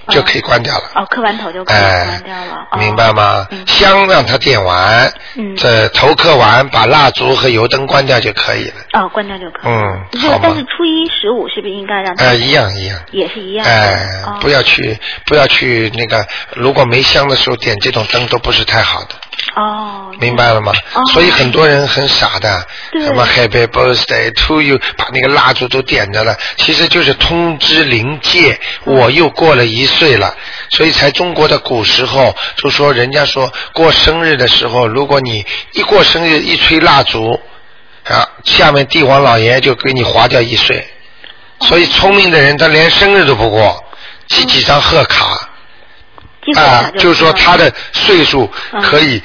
[0.08, 0.84] 就可以关掉了。
[0.94, 2.66] 哦，磕完头就可以哎关掉了。
[2.70, 3.46] 哦明白吗？
[3.66, 8.74] 香让它点完，嗯这头磕完，把蜡烛和油灯关掉就可以了。
[8.92, 9.72] 哦，关掉就可以。
[9.72, 10.40] 嗯，好吗？
[10.42, 12.24] 但是初一十五是不是应该让它？
[12.26, 12.98] 呃，一样一样。
[13.12, 13.64] 也是一样。
[13.66, 19.14] 哎，哦不要去，不要去那个，如果没香的时候点这种灯都不是太好的，
[19.54, 20.12] 哦。
[20.20, 20.72] 明白了吗？
[20.94, 22.66] 哦所以很多人很傻的，
[23.04, 30.34] 什么 Happy Birthday to you，把那个蜡烛都点着了，其实就是通知灵界，我又过了一岁了。
[30.70, 37.38] 所以才中国的古时候就说，人家说过生日的时候，如果你一过生日一吹蜡烛，
[38.04, 40.86] 啊，下面帝王老爷就给你划掉一岁。
[41.60, 43.84] 所以聪明的人他连生日都不过，
[44.26, 45.48] 寄几张贺卡。
[46.56, 48.48] 啊，就是说他的岁数
[48.82, 49.20] 可以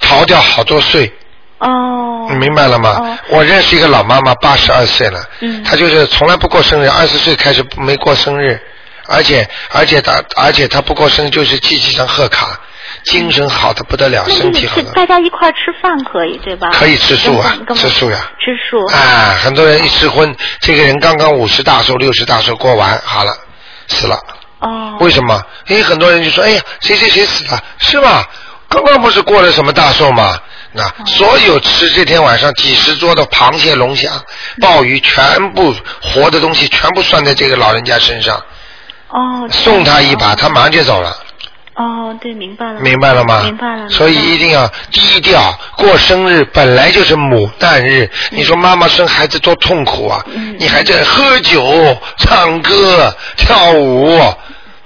[0.00, 1.12] 逃掉好多岁。
[1.58, 2.26] 哦。
[2.30, 3.18] 你明白了吗？
[3.28, 8.58] 我认识一个老妈妈，八十二岁了，嗯她就是从来不过生日，二十岁开始没过生日，
[9.06, 12.58] 而且而且他而且他不过生就是寄几张贺卡，
[13.04, 16.70] 精神好的不得了，身体好的大家一块儿吃饭可以对吧？
[16.72, 18.84] 可以吃素啊吃素呀吃素。
[18.94, 23.32] 啊，很多人一吃荤，这个人刚刚五十大寿、六十大寿过完，好了，
[23.88, 24.18] 死了。
[24.60, 24.96] 哦。
[25.00, 25.42] 为什么？
[25.66, 28.26] 因为很多人就说：“哎呀，谁谁谁死了，是吧？
[28.68, 30.38] 刚刚不是过了什么大寿吗？”
[30.76, 34.10] 那所有吃这天晚上几十桌的螃蟹、龙虾、
[34.60, 38.42] 鲍鱼，全部活的东西全部算在这个老人家身上，
[39.14, 39.48] 哦。
[39.50, 41.16] 送他一把，他马上就走了。
[41.76, 42.78] 哦，对，明白了。
[42.78, 43.42] 明白了吗？
[43.42, 43.88] 明白了。
[43.88, 45.52] 所以一定要低调。
[45.76, 50.24] 过生日本来就是母难日，你说妈妈生孩子多痛苦啊！
[50.56, 54.20] 你还在喝酒、唱歌、跳舞，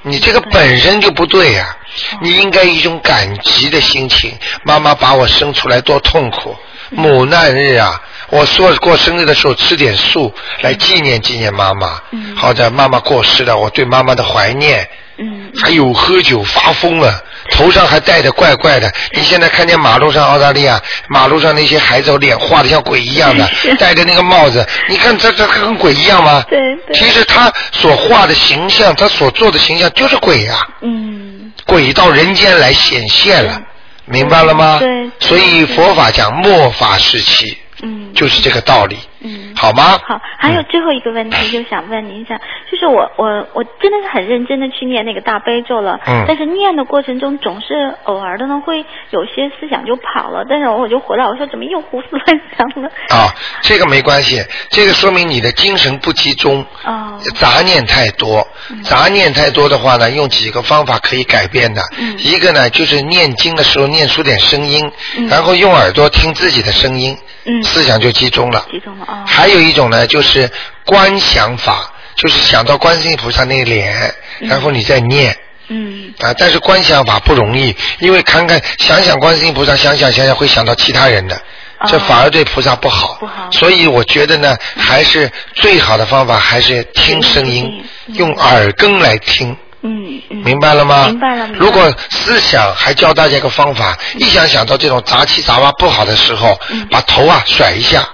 [0.01, 1.77] 你这个本身就不对呀、
[2.23, 4.33] 你应该一种感激的心情。
[4.63, 6.57] 妈妈把我生出来多痛苦，
[6.89, 8.01] 母难日啊！
[8.31, 12.01] 我说过生日的时候吃点素，来纪念纪念妈妈。
[12.37, 14.89] 好的，妈妈过世了，我对妈妈的怀念。
[15.21, 17.21] 嗯，还有喝酒发疯了，
[17.51, 18.89] 头上还戴着怪怪的。
[19.15, 23.49] 你现在看见马路上澳大利亚马路上那些孩子脸画的像鬼一样的，
[23.81, 26.45] 戴着那个帽子，你看这这跟鬼一样吗？
[26.49, 26.95] 对对。
[26.95, 31.53] 其实他所画的形象，他所做的形象就是鬼呀、嗯。
[31.67, 33.61] 鬼到人间来显现了，
[34.05, 34.79] 明白了吗？
[34.79, 34.89] 对。
[35.19, 39.99] 所以佛法讲末法时期，嗯，就是这个道理，嗯，好吗？
[40.07, 42.41] 好，还有最后一个问题， 就想问您一下，
[42.71, 52.89] 就是我我我真的是很认真的去念那个大悲咒了，嗯但是念的过程中总是偶尔的呢会有些思想就跑了，但是我就回来，我说怎么又胡思乱想了？
[53.11, 58.47] 啊，这个没关系，这个说明你的精神不集中，哦，杂念太多。
[58.85, 61.83] 杂念太多的话呢，用几个方法可以改变的。
[61.99, 64.91] 嗯一个呢，就是念经的时候念出点声音，
[65.29, 67.17] 然后用耳朵听自己的声音，
[67.47, 68.67] 嗯思想就集中了。
[68.71, 69.25] 集中了啊。
[69.27, 70.51] 还有一种呢，就是
[70.85, 75.37] 观想法，就是想到观世音菩萨那个脸，然后你再念。
[75.69, 76.13] 嗯。
[76.21, 81.41] 啊，但是观想法不容易，因为看看想想观世音菩萨，想想想想会想到其他人的，
[81.87, 83.13] 这反而对菩萨不好。
[83.13, 83.51] 哦不好。
[83.53, 87.85] 所以我觉得呢，还是最好的方法还是听声音，
[88.15, 89.57] 用耳根来听。
[89.83, 90.39] 嗯嗯。
[90.39, 91.07] 明白了吗？
[91.07, 91.47] 明白了。
[91.47, 96.59] 明白了如果思想还教大家一个方法，一想想到这种杂七杂八不好的时候，
[96.91, 98.09] 把头啊甩一下，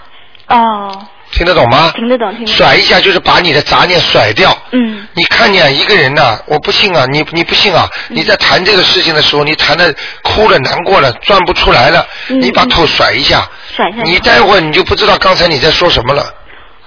[0.49, 1.93] 哦，听得懂吗？
[1.97, 2.55] 听得懂，听得懂。
[2.55, 4.57] 甩一下就是把你的杂念甩掉。
[4.73, 5.07] 嗯。
[5.15, 7.89] 你看见一个人呐、我不信啊，你你不信啊？
[8.11, 14.03] 嗯你在谈这个事情的时候，你谈的哭了、难过了、转不出来了，你把头甩一下，嗯甩一下。
[14.03, 16.23] 你待会儿你就不知道刚才你在说什么了。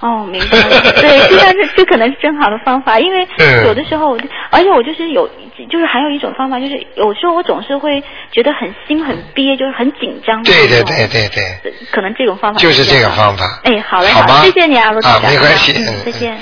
[0.00, 0.92] 哦，明白了。
[0.92, 5.28] 对，这这可能是正好的方法，因为 嗯有的时候我就，而且我就是有，
[5.66, 10.42] 就是还有一种方法，就是有时候我总是会觉得很心很憋，就是很紧张。
[10.44, 13.60] 对对对对对，可能这种方法就是这个方法。
[13.64, 15.30] 哎，好嘞，好谢谢你啊，罗台啊长。
[15.30, 16.38] 没关系嗯嗯，再见。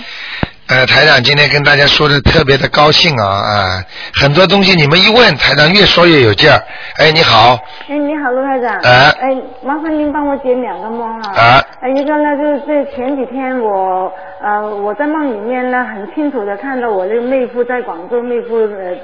[0.68, 6.60] 呃，台长今天跟大家说的特别的高兴啊啊，很多东西你们一问，台长越说越有劲儿。
[6.96, 7.56] 哎，你好，
[7.88, 8.76] 哎，你好，陆台长。
[8.82, 11.32] 哎哎，麻烦您帮我解两个梦啊。
[11.36, 11.64] 啊。
[11.80, 14.12] 呃一个呢，就是这前几天我
[14.42, 18.96] 呃我在梦里面呢，很清楚的看到我那个妹夫在广州，妹夫呃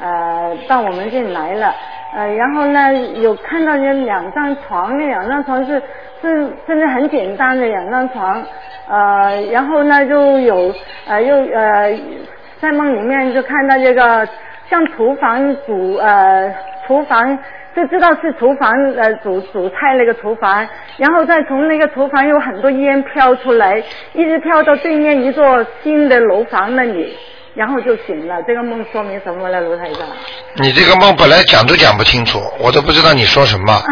[0.00, 1.74] 呃到我们这里来了。
[2.12, 5.80] 呃，然后呢，有看到有两张床，那两张床是
[6.20, 8.42] 是真的很简单的两张床，
[8.88, 10.74] 呃，然后呢就有
[11.06, 11.96] 呃又呃
[12.60, 14.28] 在梦里面就看到这个
[14.68, 16.52] 像厨房煮呃
[16.84, 17.38] 厨房
[17.76, 23.80] 就知道是厨房呃煮煮菜那个厨房，然后再从那个厨房有很多烟飘出来，
[24.14, 27.16] 一直飘到对面一座新的楼房那里，
[27.54, 28.42] 然后就醒了。
[28.46, 30.06] 这个梦说明什么了，卢台长？
[30.56, 33.82] 你这个梦本来讲都讲不清楚，我都不知道你说什么。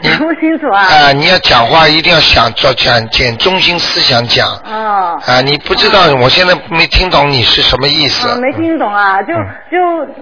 [0.00, 0.80] 讲不清楚啊。
[0.82, 4.46] 啊、你要讲话一定要想找讲捡中心思想讲。
[4.64, 5.20] 哦。
[5.26, 8.28] 啊，你不知道，我现在没听懂你是什么意思。
[8.28, 9.34] 啊，没听懂啊，就
[9.70, 9.78] 就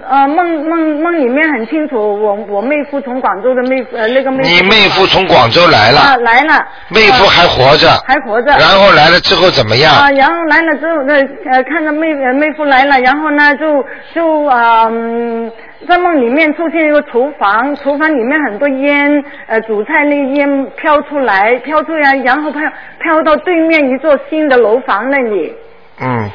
[0.08, 4.48] 呃梦梦梦里面很清楚，我我妹夫从广州的妹夫呃那个妹夫。
[4.48, 6.54] 你妹夫从广州来了，啊来了。
[6.88, 7.90] 妹夫还活着。
[8.06, 8.52] 还活着。
[8.52, 9.94] 然后来了之后怎么样？
[9.94, 11.14] 啊，然后来了之后那，
[11.52, 13.84] 呃，看到妹呃妹出来了，然后呢就
[14.14, 15.52] 就嗯，
[15.86, 22.60] 在梦里面出现一个厨房，厨房里面很多烟，呃，煮菜那烟飘出来，飘出来，然后飘
[22.98, 25.54] 飘到对面一座新的楼房那里。
[25.98, 26.30] 嗯，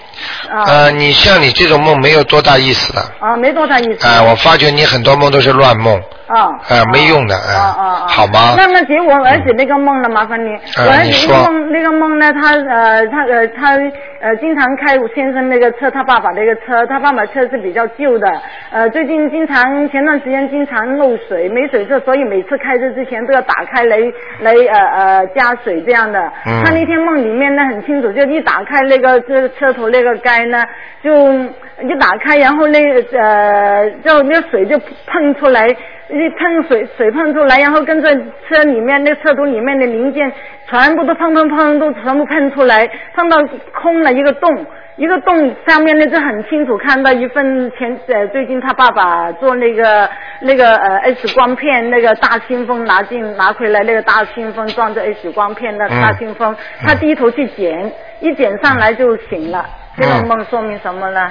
[0.50, 3.02] 啊呃，你像你这种梦没有多大意思的。
[3.20, 4.08] 啊，没多大意思。
[4.08, 5.96] 啊，我发觉你很多梦都是乱梦。
[6.28, 6.50] 啊。
[6.68, 8.08] 啊，没用的，啊啊嗯，啊！
[8.08, 8.56] 好吗？
[8.58, 10.10] 那么结我儿子那个梦呢？
[10.10, 12.34] 麻烦你，呃我儿子那个梦那个梦呢？
[12.34, 13.78] 他呃他呃他
[14.22, 18.28] 呃经常开我先生那个车，他爸爸那个车，他爸爸车是比较旧的，
[18.72, 23.98] 呃最近经常前段时间经常漏水，没水车，所以每次开车之前都要打开来
[24.40, 26.20] 来呃呃加水这样的。
[26.46, 30.64] 嗯他那天梦里面呢很清楚，就一打开那个这车头那个盖呢，
[31.04, 35.76] 就一打开，然后那个呃就那水就喷出来。
[36.14, 40.30] 一喷水，水喷出来，然后跟着车里面那车头里面的零件，
[40.70, 42.86] 全部都砰砰砰都全部喷出来，
[43.16, 43.38] 喷到
[43.82, 44.66] 空了一个洞，
[44.98, 50.10] 一个洞上面呢就很清楚看到一份前呃最近他爸爸做那个
[50.42, 57.90] 那个呃 X 光片那个大信封拿进拿回来那个大信封装着 X 光片的大信封，他低头去捡，
[58.22, 59.66] 一点上来就醒了。
[59.98, 61.30] 这种梦说明什么呢？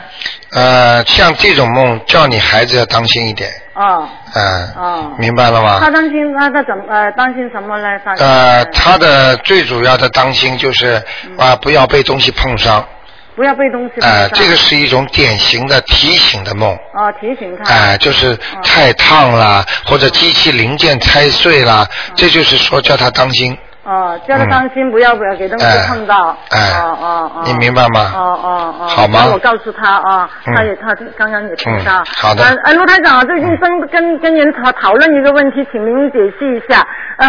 [0.53, 5.13] 呃，像这种梦，叫你孩子要当心一点，哦嗯，哦。
[5.19, 5.79] 明白了吗？
[5.81, 7.89] 他担心他他怎么呃担心什么呢？
[8.05, 11.03] 他呃，他的最主要的当心就是
[11.39, 12.85] 啊、不要被东西碰伤。
[13.35, 16.71] 不要被东西碰呃，伤这个是一种典型的提醒的梦。
[16.93, 23.57] 哦提醒他哎、就是太烫啦，或者机器零件拆碎啦，这就是说叫他当心。
[23.85, 26.37] 哦，叫他当心，不要不要给东西哎碰到。
[26.51, 27.43] 哎哦哦哦。
[27.47, 28.13] 你明白吗？
[28.15, 28.87] 哦哦哦。
[28.89, 31.93] 好吗那我告诉他啊，嗯他也他刚刚也听到。
[31.99, 36.87] 嗯好的呃，呃卢台长啊，最近跟跟跟人讨讨论一个问题，请您解析一下。
[37.17, 37.29] 呃，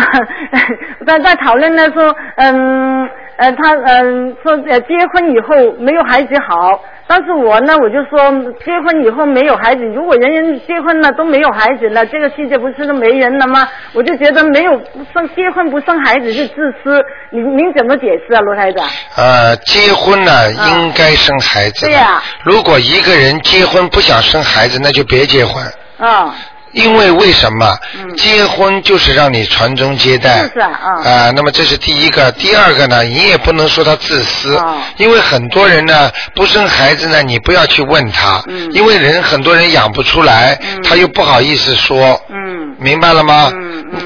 [1.08, 8.32] 在在讨论呢说，嗯呃他嗯说呃结婚以后没有孩子好，但是我呢我就说
[8.64, 13.68] 结婚以后没有孩子，如果人人结婚了都没有孩子了，这个世界不是都没人了吗？
[13.94, 14.72] 我就觉得没有
[15.14, 18.88] 生结婚不生孩子是自私，您您怎么解释啊，罗台长？
[19.18, 21.88] 呃，结婚呢、应该生孩子的。
[21.88, 25.64] 对呀如果一个人结婚不想生孩子，那就别结婚。
[25.98, 26.34] 啊。
[26.74, 27.78] 因为为什么？
[28.18, 30.50] 结婚就是让你传宗接代。
[30.54, 34.60] 是啊那么这是第一个，第二个呢，你也不能说他自私，
[34.98, 40.58] 因为很多人呢不生孩子呢，你不要去问他，因为人很多人养不出来，
[40.88, 43.52] 他又不好意思说，嗯，明白了吗？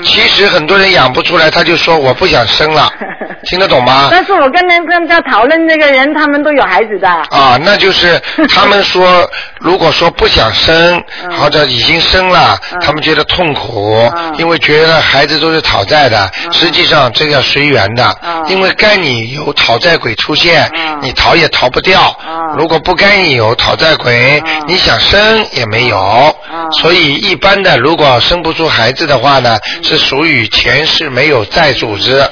[0.03, 2.91] 其实很多人养不出来，他就说我不想生了，
[3.45, 4.07] 听得懂吗？
[4.11, 7.07] 但是我跟人跟他讨论那个人，他们都有孩子的。
[7.07, 11.03] 啊，那就是他们说，如果说不想生，
[11.39, 16.31] 或者已经生了，他们觉得痛苦，因为觉得孩子都是讨债的。
[16.51, 20.69] 实际上这个随缘的，因为该你有讨债鬼出现，
[21.01, 22.17] 你逃也逃不掉。
[22.57, 26.35] 如果不该你有讨债鬼，你想生也没有。
[26.81, 32.23] 所以一般的，如果生不出孩子的话呢，是属于前世没有债组织，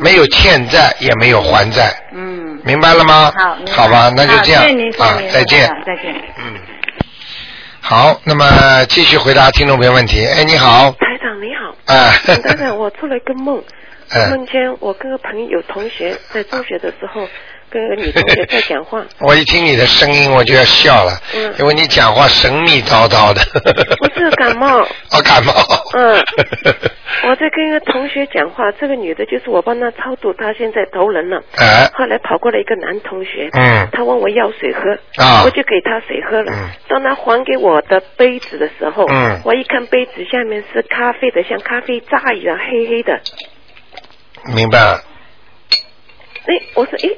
[0.00, 1.94] 没有欠债，也没有还债。
[2.14, 3.32] 嗯，明白了吗？
[3.36, 4.62] 好，好吧，那就这样
[4.98, 5.68] 啊，再见。
[5.86, 6.14] 再见。
[7.88, 10.22] 好，那么继续回答听众朋友问题。
[10.22, 12.12] 哎，你好，台长你好，啊，
[12.44, 13.64] 刚才我做了一个梦，
[14.12, 14.28] 嗯。
[14.30, 17.26] 梦见我跟个朋友同学在中学的时候
[17.70, 23.40] 跟个女同学在讲话， 我一听你的声音我就要笑了，嗯因为你讲话神秘叨叨的。
[23.98, 24.80] 不是感冒，
[25.12, 25.52] 哦，感冒。
[25.94, 26.22] 嗯，
[27.28, 31.42] 我在跟一个同学讲话，这个女的就是我帮她超度，她现在投人了。
[31.56, 34.80] 哎后来跑过来一个男同学，嗯他问我要水喝，
[35.22, 36.52] 啊我就给他水喝了。
[36.88, 43.20] 当他还给我的杯子的时候，嗯我一看杯子下面是咖啡的，像咖啡渣一样黑黑的。
[44.54, 45.02] 明白了，
[46.46, 47.08] 哎，我说哎，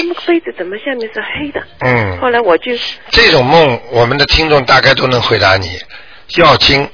[0.00, 1.62] 这么个杯子怎么下面是黑的？
[1.80, 2.72] 嗯，后来我就
[3.10, 5.78] 这种梦我们的听众大概都能回答你。
[6.36, 6.88] 要精，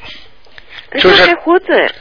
[0.98, 1.94] 就是他还活着。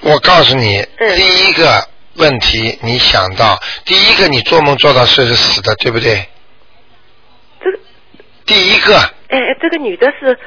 [0.00, 6.26] 我告诉你，嗯第一个问题你想到，第一个你做梦做到是死的，对不对？
[7.60, 7.78] 这个
[8.46, 8.96] 第一个，
[9.28, 10.38] 哎，哎这个女的是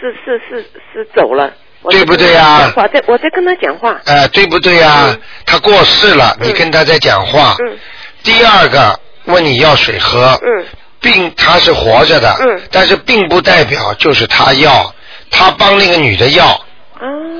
[0.00, 1.52] 是是是是走了。
[1.90, 4.00] 对不对呀跟她讲话在我在跟他讲话。
[4.04, 7.54] 哎、对不对呀、他过世了，你跟他在讲话。
[7.60, 7.78] 嗯
[8.24, 8.98] 第二个
[9.28, 10.66] 问你要水喝，嗯
[11.00, 14.92] 并他是活着的，嗯但是并不代表就是他要，
[15.30, 16.60] 他帮那个女的要，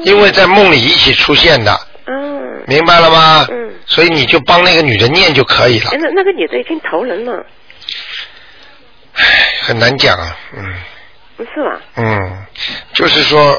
[0.04, 2.62] 因为在梦里一起出现的，嗯。
[2.66, 3.46] 明白了吗？
[3.50, 3.74] 嗯。
[3.86, 7.44] 所以你就帮那个女的念就可以了哎，，那那个女的已经投人了，
[9.62, 10.74] 很难讲啊，嗯。
[11.36, 11.80] 不是吧？
[11.96, 12.46] 嗯，
[12.94, 13.56] 就是说，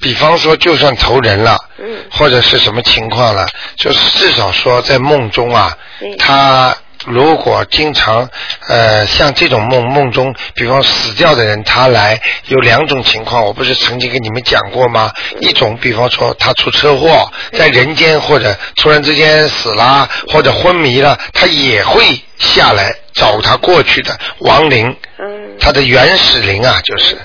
[0.00, 3.46] 比方说，就算投人了，嗯或者是什么情况了，
[3.76, 6.76] 就是至少说在梦中啊，嗯他
[7.06, 8.28] 如果经常
[8.68, 15.12] 呃像这种梦梦中，比方死掉的人他来，有两种情况，我不是曾经跟你们讲过吗？
[15.40, 27.16] 一种比方说他出车祸，在人间或者突然之间死了，或者昏迷了，他也会下来找他过去的亡灵，嗯他的原始灵啊，就是。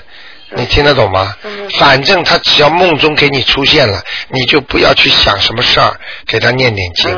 [0.56, 1.36] 你听得懂吗？
[1.78, 7.14] 反正他只要梦中给你出现了，你就不要去想什么事儿，给他念念经。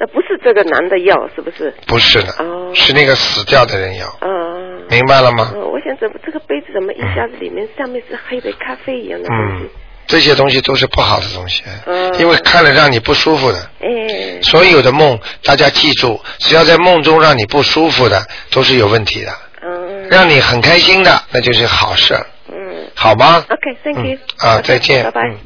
[0.00, 1.72] 啊，那不是这个男的要，是不是？
[1.86, 4.86] 不是的，哦是那个死掉的人要，嗯。
[4.88, 5.52] 明白了吗？
[5.54, 9.70] 嗯，我想怎么这个杯子怎么一下子里面上面是黑的咖啡一样的东嗯西？，
[10.06, 12.12] 这些东西都是不好的东西，嗯。
[12.18, 13.58] 因为看了让你不舒服的。
[13.80, 14.40] 哎。
[14.42, 18.20] 所有的梦，大家记住，只要在梦中让你不舒服的，
[18.50, 19.32] 都是有问题的。
[19.62, 20.08] 嗯。
[20.08, 22.14] 让你很开心的，那就是好事，
[22.48, 22.86] 嗯。
[22.96, 24.18] 好吗？OK，Thank you。
[24.38, 25.04] 啊，再见。
[25.04, 25.20] 拜拜。
[25.28, 25.36] 嗯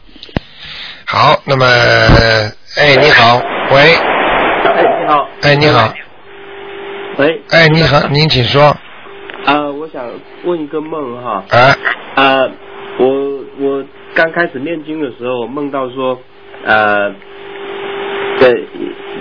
[1.07, 1.67] 好，那么，
[2.77, 3.39] 哎，你好，
[3.71, 3.95] 喂，
[4.65, 5.29] 哎，你好。
[5.43, 5.95] 哎，你好，
[7.19, 7.43] 喂。
[7.51, 8.63] 哎，你好，您请说。
[9.45, 10.03] 啊、我想
[10.45, 11.45] 问一个梦哈。
[11.51, 11.77] 啊。
[12.15, 12.49] 啊、
[12.99, 13.85] 我我
[14.15, 16.19] 刚开始念经的时候，梦到说，
[16.65, 17.11] 呃，
[18.39, 18.65] 对，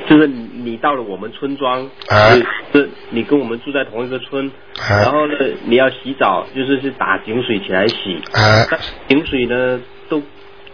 [0.07, 2.31] 就是你你到了我们村庄，啊
[2.71, 5.33] 就是你跟我们住在同一个村，啊然后呢，
[5.65, 8.79] 你要洗澡，就是去打井水起来洗，啊但
[9.09, 10.21] 井水呢都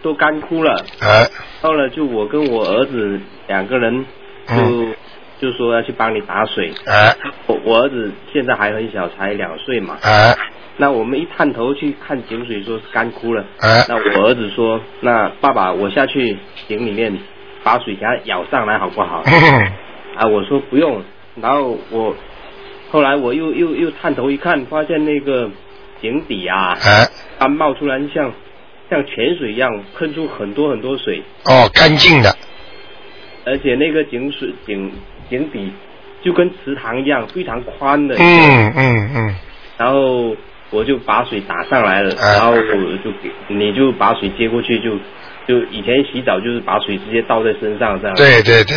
[0.02, 1.26] 都干枯了，啊
[1.60, 3.18] 到了就我跟我儿子
[3.48, 4.04] 两个人
[4.56, 4.94] 就、嗯
[5.40, 6.70] 就说要去帮你打水。
[6.84, 9.96] 啊我我儿子现在还很小，才两岁嘛。
[10.02, 10.36] 啊
[10.76, 13.42] 那我们一探头去看井水，说是干枯了。
[13.58, 16.36] 啊那我儿子说：“那爸爸，我下去
[16.68, 17.18] 井里面
[17.62, 19.22] 把水给他舀上来好不好？”
[20.16, 21.02] 啊，我说不用。
[21.40, 22.14] 然后我
[22.90, 25.50] 后来我又又又探头一看，发现那个
[26.02, 28.32] 井底啊，啊它冒出来像
[28.90, 32.34] 像泉水一样喷出很多很多水，哦，干净的，
[33.44, 34.92] 而且那个井水井
[35.28, 35.72] 井底
[36.22, 38.14] 就跟池塘一样，非常宽的。
[38.18, 39.36] 嗯嗯嗯，
[39.78, 40.36] 然后
[40.70, 44.90] 我就把水打上来了，啊然后我就给你就把水接过去，就
[45.46, 48.16] 就以前洗澡就是把水直接倒在身上这样。
[48.16, 48.76] 对对对。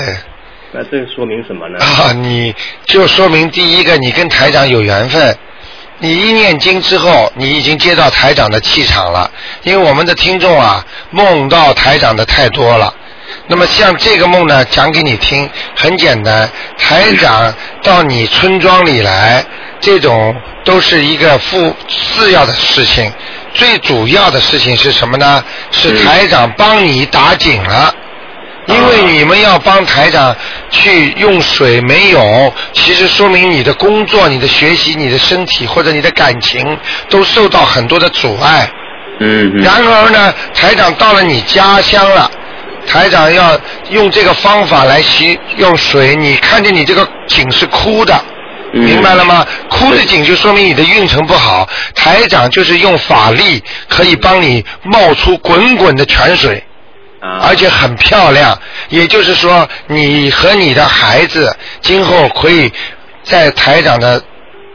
[0.76, 1.78] 那这个说明什么呢？
[1.80, 2.52] 啊，你
[2.86, 5.38] 就说明第一个，你跟台长有缘分。
[6.00, 9.30] 你一念经之后，你已经接到台长的气场了。
[9.62, 12.92] 因为我们的听众啊，梦到台长的太多了。
[13.48, 16.50] 那么像这个梦呢，讲给你听，很简单。
[16.78, 19.44] 台长到你村庄里来，
[19.80, 23.12] 这种都是一个副次要的事情。
[23.54, 25.44] 最主要的事情是什么呢？
[25.72, 27.94] 是台长帮你打井了。
[28.66, 30.34] 因为你们要帮台长
[30.70, 36.80] 去用水没有，其实说明你的工作、你的学习、你的身体或者你的感情
[37.10, 38.72] 都受到很多的阻碍。
[39.20, 42.32] 嗯然而呢，台长到了你家乡了，
[42.88, 43.60] 台长要
[43.90, 48.14] 用这个方法来洗用水，你看见你这个井是枯的。
[48.74, 49.46] 明白了吗？
[49.70, 51.70] 枯的井就说明你的运程不好。
[51.94, 56.64] 台长就是用法力可以帮你冒出滚滚的泉水。
[57.40, 58.60] 而且很漂亮，
[58.90, 62.70] 也就是说，你和你的孩子今后可以
[63.24, 64.22] 在台长的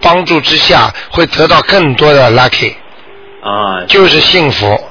[0.00, 2.72] 帮助之下，会得到更多的 lucky，
[3.42, 4.82] 啊，就是幸福。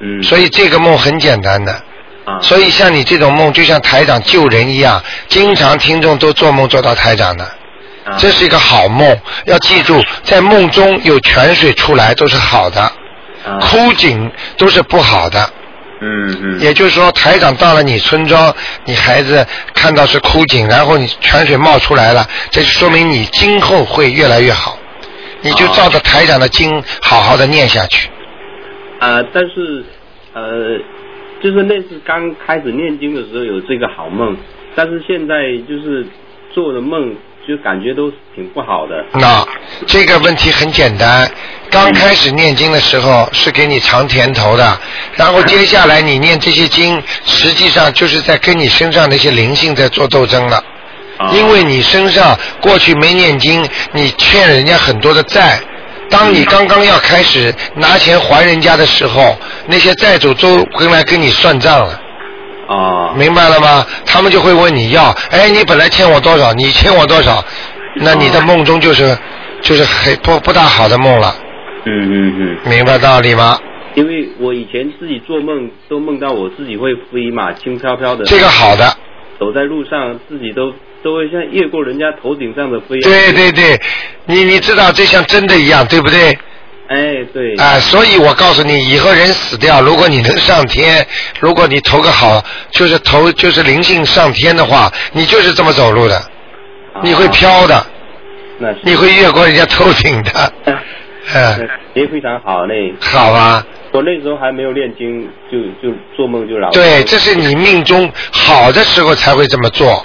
[0.00, 0.22] 嗯。
[0.22, 1.82] 所以这个梦很简单的。
[2.24, 2.40] 啊。
[2.40, 7.44] 所以像你这种梦，就像台长救人一样，经常听众都做梦做到台长的。
[7.44, 12.92] 啊这是一个好梦，要记住，在梦中有泉水出来都是好的，
[13.60, 15.48] 枯井都是不好的。
[16.00, 16.60] 嗯嗯。
[16.60, 18.52] 也就是说，台长到了你村庄，
[18.84, 24.76] 你孩子看到是枯井，然后你泉水冒出来了，这就说明你今后会越来越好。
[25.40, 28.08] 你就照着台长的经好好的念下去。
[28.98, 29.84] 啊、但是
[30.34, 30.42] 呃，
[31.42, 34.36] 就是那次刚开始念经的时候有这个好梦，
[34.76, 35.34] 但是现在
[35.68, 36.06] 就是
[36.54, 37.14] 做的梦
[37.46, 39.04] 就感觉都挺不好的。
[39.14, 39.44] 那
[39.86, 41.28] 这个问题很简单，
[41.68, 44.78] 刚开始念经的时候是给你尝甜头的，
[45.16, 50.62] 然后接下来你念这些经，实际上就是在跟你身上那些灵性在做斗争了。
[51.34, 55.60] 因为你身上过去没念经，你欠人家很多的债。
[56.12, 59.36] 当你刚刚要开始拿钱还人家的时候，
[59.66, 62.00] 那些债主都回来跟你算账了。
[62.68, 63.14] 啊。
[63.16, 63.84] 明白了吗？
[64.04, 66.52] 他们就会问你要，哎，你本来欠我多少？
[66.52, 67.42] 你欠我多少？
[67.96, 69.16] 那你的梦中就是
[69.62, 71.34] 就是很不不大好的梦了。
[71.86, 72.70] 嗯嗯嗯。
[72.70, 73.58] 明白道理吗？
[73.94, 78.24] 因为我以前自己做梦都梦到我自己会飞嘛，轻飘飘的。
[78.24, 78.90] 这个好的。
[79.38, 80.72] 走在路上，自己都
[81.02, 83.00] 都会像越过人家头顶上的飞。
[83.00, 83.80] 对对对，
[84.26, 86.36] 你你知道这像真的一样，对不对？
[86.88, 87.54] 哎，对。
[87.56, 91.06] 啊、所以我告诉你，以后人死掉，如果你能上天，
[91.40, 96.20] 如果你投个好，就是投就是灵性上天的话，你就是这么走路的，
[97.02, 97.86] 你会飘的，
[98.58, 100.52] 那是你会越过人家头顶的，
[101.34, 102.74] 嗯， 也非常好那。
[103.00, 103.64] 好啊。
[103.92, 106.70] 我那时候还没有念经，就就做梦就老。
[106.70, 110.04] 对，这是你命中好的时候才会这么做。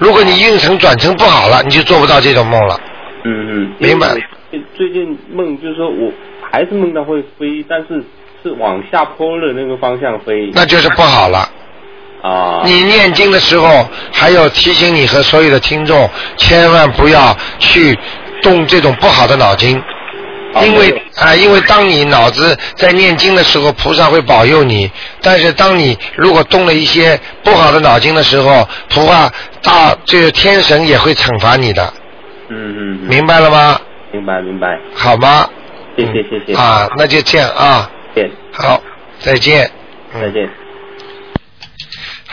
[0.00, 2.80] 如果你运程转成不好了，你就做不到这种梦了。
[3.24, 3.72] 嗯嗯。
[3.78, 4.08] 明白。
[4.74, 6.10] 最近梦就是说我
[6.50, 8.02] 还是梦到会飞，但是
[8.42, 10.50] 是往下坡的那个方向飞。
[10.52, 11.48] 那就是不好了。
[12.22, 12.62] 啊。
[12.64, 17.96] 你念经的时候，还有提醒你和所有的听众，千万不要去
[18.42, 19.80] 动这种不好的脑筋。
[20.64, 24.90] 因为啊，因为当你脑子在念经的时候，菩萨会保佑你；
[25.22, 29.32] 但是当你如果动了一些不好的脑筋的时候，菩萨
[29.62, 31.92] 大这个天神也会惩罚你的。
[32.48, 32.98] 嗯嗯。
[33.08, 33.80] 明白了吗？
[34.12, 34.78] 明白明白。
[34.94, 35.48] 好吗？
[35.96, 36.54] 谢谢谢谢。
[36.54, 37.90] 啊，那就这样啊。
[38.14, 38.30] 见。
[38.52, 38.82] 好，
[39.20, 39.70] 再见。
[40.12, 40.50] 再见。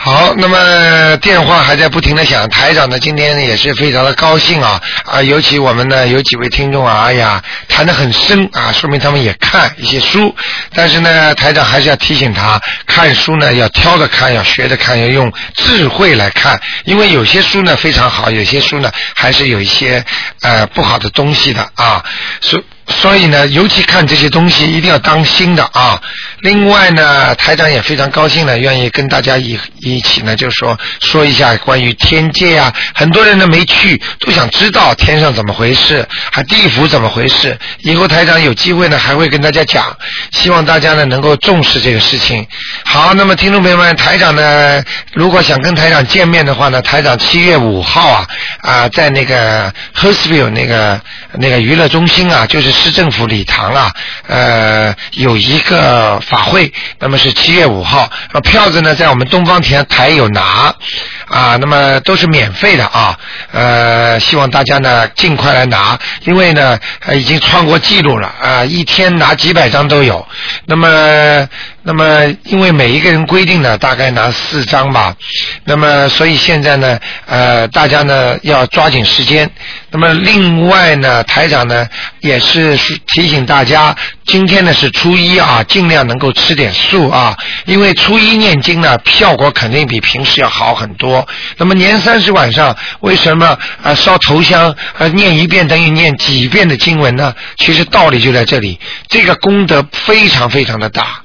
[0.00, 10.32] 好，那么电话还在不停的响，台长呢今天也是非常的高兴啊啊，尤其我们呢有几位听众啊，哎呀谈得很深啊，说明他们也看一些书，
[10.72, 20.04] 但是呢台长还是要提醒他，看书呢要挑着看，要学着看，要用智慧来看，因为有些书呢非常好，有些书呢还是有一些
[20.42, 22.04] 呃不好的东西的啊，
[22.40, 22.62] 所。
[22.88, 26.00] 所以呢，尤其看这些东西一定要当心的啊。
[26.40, 32.72] 另外呢，台长也非常高兴呢，愿意跟大家一一起呢，就是说说一下关于天界啊。
[32.94, 37.56] 很多人呢没去，都想知道天上怎么回事，还地府怎么回事。
[37.80, 39.94] 以后台长有机会呢，还会跟大家讲。
[40.32, 42.46] 希望大家呢能够重视这个事情。
[42.84, 44.82] 好，那么听众朋友们，台长呢，
[45.12, 48.26] 如果想跟台长见面的话呢，台长七月五号啊
[48.62, 51.00] 啊，在那个 h e r s v i l l e 那个
[51.34, 52.77] 那个娱乐中心啊，就是。
[52.78, 53.92] 市政府礼堂啊，
[54.28, 60.74] 呃，有一个法会，那么是七月五号，那票子呢在我们东方田台有拿，
[61.28, 63.18] 啊，那么都是免费的啊，
[63.52, 66.78] 呃，希望大家呢尽快来拿，因为呢
[67.12, 70.26] 已经创过记录了啊，一天拿几百张都有，
[70.64, 71.48] 那么。
[71.90, 72.04] 那么，
[72.44, 75.16] 因为每一个人规定呢，大概拿四张吧。
[75.64, 79.50] 那么，所以现在呢，呃，大家呢要抓紧时间。
[79.90, 81.88] 那么，另外呢，台长呢
[82.20, 82.76] 也是
[83.06, 87.34] 提醒大家，今天呢是初一啊，尽量能够吃点素啊，
[87.64, 91.26] 因为初一念经呢效果肯定比平时要好很多。
[91.56, 97.34] 那么年三十晚上为什么啊烧头香啊念一遍等于念几遍的经文呢？
[97.56, 98.78] 其实道理就在这里，
[99.08, 101.22] 这个功德非常非常的大。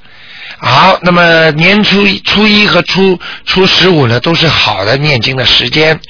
[0.66, 6.00] 好，那么年初初一和初初十五呢，都是好的念经的时间。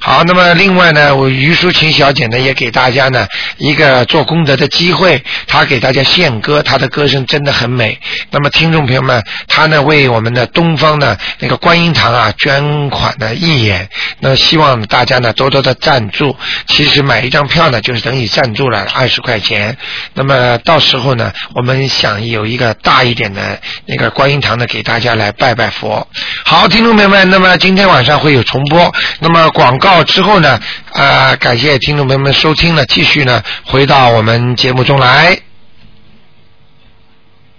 [0.00, 3.26] 好，那么另外呢，我于淑琴小姐呢也给大家呢
[3.56, 7.98] 一个做功德的机会，她给大家献歌，她的歌声真的很美。
[8.30, 13.88] 那么听众朋友们，她呢为我们的东方的那个观音堂啊捐款的义演，
[14.20, 16.34] 那希望大家呢多多的赞助。
[16.68, 19.76] 其实买一张票呢就是等于赞助了二十块钱。
[20.14, 26.06] 那么到时候呢，我们想有一个大一点的那个观音堂呢给大家来拜拜佛。
[26.44, 28.94] 好，听众朋友们，那么今天晚上会有重播。
[29.18, 29.87] 那么广告。
[29.88, 30.60] 到之后呢，
[30.92, 35.47] 啊，感谢听众朋友们收听呢，继续呢回到我们节目中来。